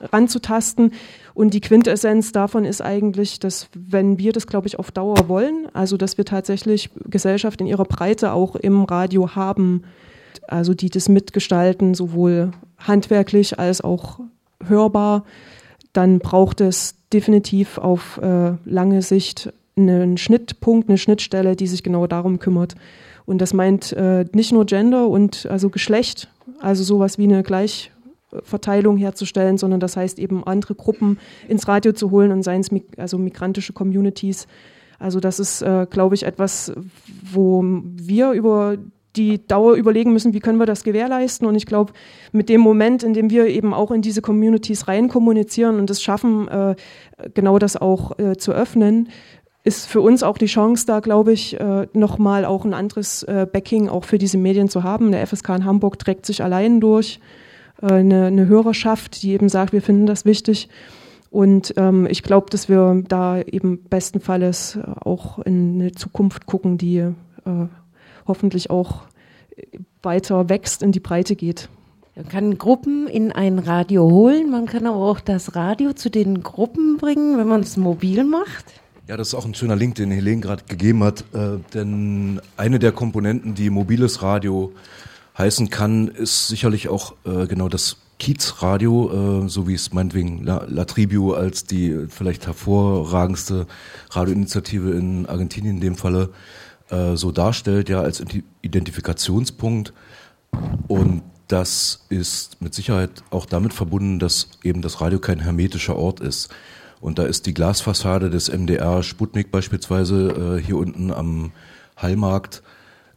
[0.00, 0.92] ranzutasten.
[1.34, 5.68] Und die Quintessenz davon ist eigentlich, dass wenn wir das, glaube ich, auf Dauer wollen,
[5.72, 9.82] also dass wir tatsächlich Gesellschaft in ihrer Breite auch im Radio haben,
[10.46, 14.20] also die das mitgestalten, sowohl handwerklich als auch
[14.66, 15.24] hörbar,
[15.92, 22.06] dann braucht es definitiv auf äh, lange Sicht einen Schnittpunkt, eine Schnittstelle, die sich genau
[22.06, 22.74] darum kümmert.
[23.26, 26.28] Und das meint äh, nicht nur Gender und also Geschlecht,
[26.60, 27.92] also sowas wie eine gleich
[28.42, 32.70] Verteilung herzustellen, sondern das heißt eben andere Gruppen ins Radio zu holen und seien es
[32.96, 34.46] also migrantische Communities.
[34.98, 36.72] Also das ist, äh, glaube ich, etwas,
[37.22, 38.76] wo wir über
[39.18, 41.46] die Dauer überlegen müssen, wie können wir das gewährleisten.
[41.46, 41.92] Und ich glaube,
[42.32, 46.02] mit dem Moment, in dem wir eben auch in diese Communities rein kommunizieren und es
[46.02, 46.76] schaffen, äh,
[47.34, 49.08] genau das auch äh, zu öffnen,
[49.64, 53.46] ist für uns auch die Chance da, glaube ich, äh, nochmal auch ein anderes äh,
[53.50, 55.12] Backing auch für diese Medien zu haben.
[55.12, 57.20] Der FSK in Hamburg trägt sich allein durch.
[57.82, 60.68] Äh, eine, eine Hörerschaft, die eben sagt, wir finden das wichtig.
[61.30, 66.98] Und ähm, ich glaube, dass wir da eben bestenfalls auch in eine Zukunft gucken, die
[66.98, 67.12] äh,
[68.28, 69.02] hoffentlich auch
[70.02, 71.68] weiter wächst, in die Breite geht.
[72.14, 76.42] Man kann Gruppen in ein Radio holen, man kann aber auch das Radio zu den
[76.42, 78.64] Gruppen bringen, wenn man es mobil macht.
[79.06, 82.78] Ja, das ist auch ein schöner Link, den Helene gerade gegeben hat, äh, denn eine
[82.78, 84.72] der Komponenten, die mobiles Radio
[85.38, 90.64] heißen kann, ist sicherlich auch äh, genau das Kiezradio, äh, so wie es meinetwegen La,
[90.68, 93.66] La Tribu als die vielleicht hervorragendste
[94.10, 96.30] Radioinitiative in Argentinien in dem Falle
[96.90, 98.22] äh, so darstellt, ja, als
[98.62, 99.92] Identifikationspunkt.
[100.86, 106.20] Und das ist mit Sicherheit auch damit verbunden, dass eben das Radio kein hermetischer Ort
[106.20, 106.48] ist.
[107.00, 111.52] Und da ist die Glasfassade des MDR Sputnik beispielsweise äh, hier unten am
[111.96, 112.62] Hallmarkt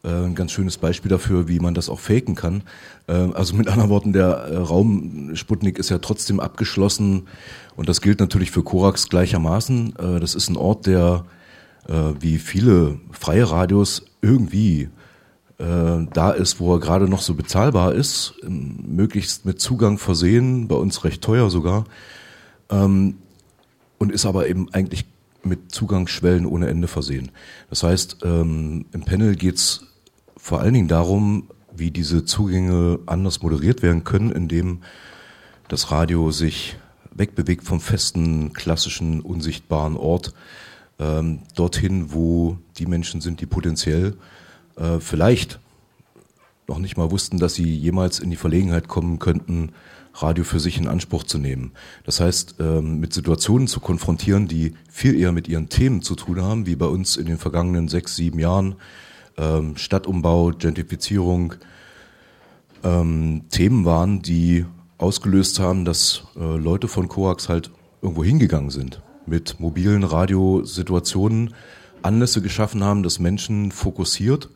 [0.04, 2.64] äh, ein ganz schönes Beispiel dafür, wie man das auch faken kann.
[3.08, 7.28] Äh, also mit anderen Worten, der äh, Raum Sputnik ist ja trotzdem abgeschlossen
[7.76, 9.94] und das gilt natürlich für Korax gleichermaßen.
[10.20, 11.26] Das ist ein Ort, der
[11.88, 14.90] wie viele freie Radios irgendwie
[15.58, 21.04] da ist, wo er gerade noch so bezahlbar ist, möglichst mit Zugang versehen, bei uns
[21.04, 21.86] recht teuer sogar,
[22.72, 23.18] ähm,
[24.00, 25.06] und ist aber eben eigentlich
[25.44, 27.32] mit Zugangsschwellen ohne Ende versehen.
[27.70, 29.86] Das heißt, ähm, im Panel geht's
[30.38, 34.82] vor allen Dingen darum, wie diese Zugänge anders moderiert werden können, indem
[35.68, 36.78] das Radio sich
[37.14, 40.34] wegbewegt vom festen, klassischen, unsichtbaren Ort
[41.02, 44.16] ähm, dorthin, wo die Menschen sind, die potenziell
[44.78, 45.60] äh, vielleicht
[46.68, 49.74] noch nicht mal wussten, dass sie jemals in die Verlegenheit kommen könnten,
[50.14, 51.72] Radio für sich in Anspruch zu nehmen.
[52.06, 56.42] Das heißt, ähm, mit Situationen zu konfrontieren, die viel eher mit ihren Themen zu tun
[56.42, 58.76] haben, wie bei uns in den vergangenen sechs, sieben Jahren,
[59.38, 61.56] ähm, Stadtumbau, Gentrifizierung,
[62.84, 64.66] ähm, Themen waren, die
[64.98, 67.72] ausgelöst haben, dass äh, Leute von Coax halt
[68.02, 69.02] irgendwo hingegangen sind,
[69.32, 71.54] mit mobilen Radiosituationen
[72.02, 74.50] Anlässe geschaffen haben, dass Menschen fokussiert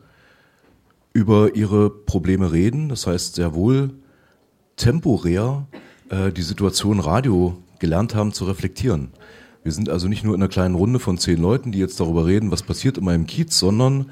[1.14, 2.90] über ihre Probleme reden.
[2.90, 3.94] Das heißt, sehr wohl
[4.76, 5.66] temporär
[6.10, 9.08] äh, die Situation Radio gelernt haben zu reflektieren.
[9.64, 12.26] Wir sind also nicht nur in einer kleinen Runde von zehn Leuten, die jetzt darüber
[12.26, 14.10] reden, was passiert in meinem Kiez, sondern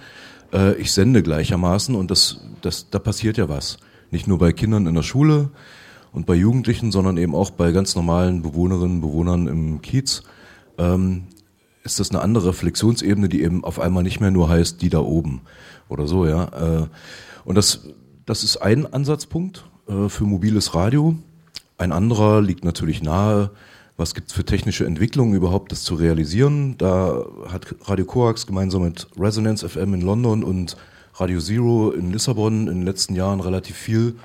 [0.55, 3.77] äh, ich sende gleichermaßen und das, das, da passiert ja was.
[4.11, 5.51] Nicht nur bei Kindern in der Schule
[6.11, 10.23] und bei Jugendlichen, sondern eben auch bei ganz normalen Bewohnerinnen und Bewohnern im Kiez.
[10.79, 11.25] Ähm,
[11.85, 15.01] ist das eine andere Reflexionsebene, die eben auf einmal nicht mehr nur heißt, die da
[15.01, 15.43] oben
[15.89, 16.45] oder so, ja.
[16.45, 16.87] Äh,
[17.45, 17.87] und das,
[18.25, 21.15] das ist ein Ansatzpunkt äh, für mobiles Radio.
[21.77, 23.51] Ein anderer liegt natürlich nahe,
[23.97, 26.77] was gibt es für technische Entwicklungen überhaupt, das zu realisieren.
[26.79, 30.77] Da hat Radio Coax gemeinsam mit Resonance FM in London und
[31.15, 34.17] Radio Zero in Lissabon in den letzten Jahren relativ viel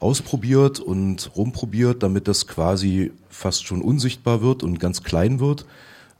[0.00, 5.66] ausprobiert und rumprobiert, damit das quasi fast schon unsichtbar wird und ganz klein wird.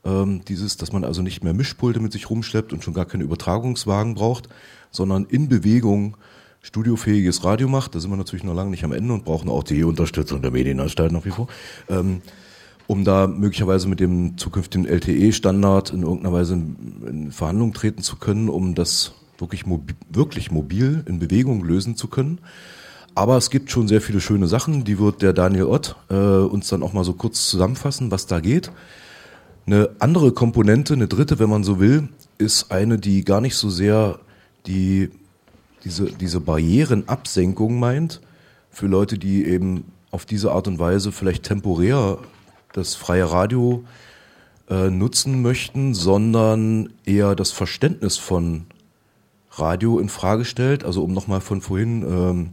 [0.04, 3.24] Ähm, dieses, dass man also nicht mehr Mischpulte mit sich rumschleppt und schon gar keine
[3.24, 4.48] Übertragungswagen braucht,
[4.90, 6.16] sondern in Bewegung
[6.62, 7.94] studiofähiges Radio macht.
[7.94, 10.50] Da sind wir natürlich noch lange nicht am Ende und brauchen auch die Unterstützung der
[10.50, 11.48] Medienanstalt nach wie vor.
[11.88, 12.22] Ähm,
[12.86, 16.76] um da möglicherweise mit dem zukünftigen LTE-Standard in irgendeiner Weise in,
[17.06, 22.08] in Verhandlungen treten zu können, um das wirklich, mobil, wirklich mobil in Bewegung lösen zu
[22.08, 22.40] können.
[23.14, 26.68] Aber es gibt schon sehr viele schöne Sachen, die wird der Daniel Ott äh, uns
[26.68, 28.70] dann auch mal so kurz zusammenfassen, was da geht.
[29.66, 32.08] Eine andere Komponente, eine dritte, wenn man so will,
[32.38, 34.18] ist eine, die gar nicht so sehr
[34.66, 35.10] die,
[35.84, 38.20] diese, diese Barrierenabsenkung meint,
[38.70, 42.18] für Leute, die eben auf diese Art und Weise vielleicht temporär
[42.72, 43.84] das freie Radio
[44.68, 48.66] äh, nutzen möchten, sondern eher das Verständnis von
[49.52, 50.84] Radio in Frage stellt.
[50.84, 52.50] Also um nochmal von vorhin ähm,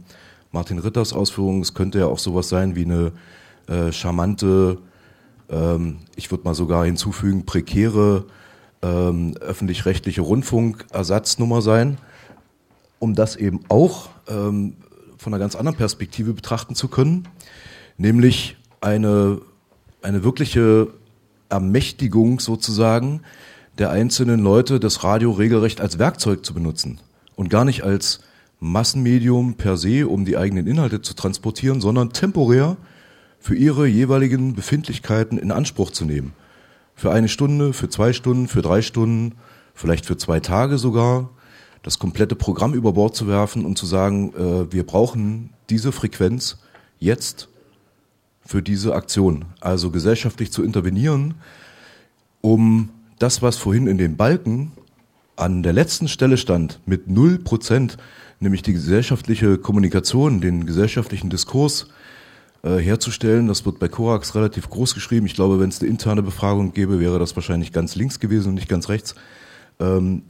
[0.50, 3.12] Martin Ritters Ausführungen, es könnte ja auch sowas sein wie eine
[3.66, 4.78] äh, charmante,
[5.50, 8.24] ähm, ich würde mal sogar hinzufügen, prekäre
[8.82, 11.98] ähm, öffentlich-rechtliche Rundfunkersatznummer sein,
[12.98, 14.76] um das eben auch ähm,
[15.18, 17.28] von einer ganz anderen Perspektive betrachten zu können,
[17.96, 19.40] nämlich eine,
[20.02, 20.88] eine wirkliche
[21.48, 23.22] Ermächtigung sozusagen
[23.78, 27.00] der einzelnen Leute, das Radio regelrecht als Werkzeug zu benutzen
[27.36, 28.20] und gar nicht als
[28.60, 32.76] Massenmedium per se, um die eigenen Inhalte zu transportieren, sondern temporär
[33.38, 36.32] für ihre jeweiligen Befindlichkeiten in Anspruch zu nehmen.
[36.94, 39.36] Für eine Stunde, für zwei Stunden, für drei Stunden,
[39.74, 41.30] vielleicht für zwei Tage sogar,
[41.82, 46.58] das komplette Programm über Bord zu werfen und zu sagen, äh, wir brauchen diese Frequenz
[46.98, 47.48] jetzt
[48.44, 49.44] für diese Aktion.
[49.60, 51.34] Also gesellschaftlich zu intervenieren,
[52.40, 54.72] um das, was vorhin in den Balken
[55.36, 57.96] an der letzten Stelle stand, mit null Prozent,
[58.40, 61.88] nämlich die gesellschaftliche Kommunikation, den gesellschaftlichen Diskurs
[62.62, 63.48] äh, herzustellen.
[63.48, 65.26] Das wird bei Korax relativ groß geschrieben.
[65.26, 68.54] Ich glaube, wenn es eine interne Befragung gäbe, wäre das wahrscheinlich ganz links gewesen und
[68.54, 69.14] nicht ganz rechts.
[69.80, 70.22] Ähm,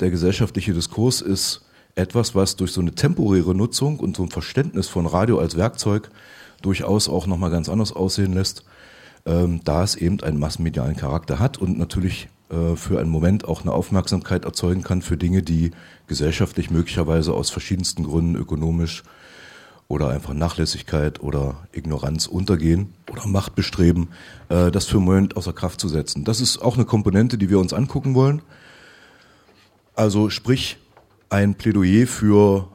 [0.00, 1.62] der gesellschaftliche Diskurs ist
[1.94, 6.10] etwas, was durch so eine temporäre Nutzung und so ein Verständnis von Radio als Werkzeug
[6.62, 8.64] durchaus auch nochmal ganz anders aussehen lässt,
[9.26, 13.62] ähm, da es eben einen massenmedialen Charakter hat und natürlich äh, für einen Moment auch
[13.62, 15.70] eine Aufmerksamkeit erzeugen kann für Dinge, die
[16.06, 19.02] gesellschaftlich möglicherweise aus verschiedensten Gründen ökonomisch
[19.88, 24.08] oder einfach Nachlässigkeit oder Ignoranz untergehen oder Machtbestreben,
[24.48, 26.24] äh, das für einen Moment außer Kraft zu setzen.
[26.24, 28.42] Das ist auch eine Komponente, die wir uns angucken wollen.
[29.94, 30.78] Also sprich
[31.30, 32.68] ein Plädoyer für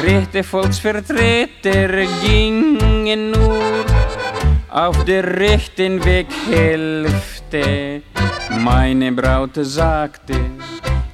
[0.03, 1.87] Rechte Volksvertreter
[2.21, 3.85] gingen nur
[4.69, 8.01] auf der rechten Weghälfte.
[8.59, 10.35] Meine Braut sagte,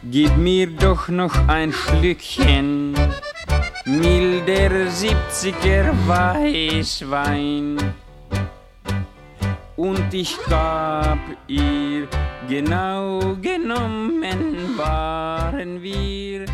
[0.03, 2.95] gib mir doch noch ein Schlückchen
[3.85, 7.77] milder 70er Weißwein.
[9.79, 12.05] Und ich gab ihr,
[12.49, 16.45] genau genommen waren wir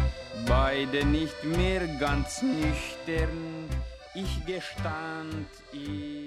[0.47, 3.65] beide nicht mehr ganz nüchtern.
[4.13, 6.24] Ich gestand ihr.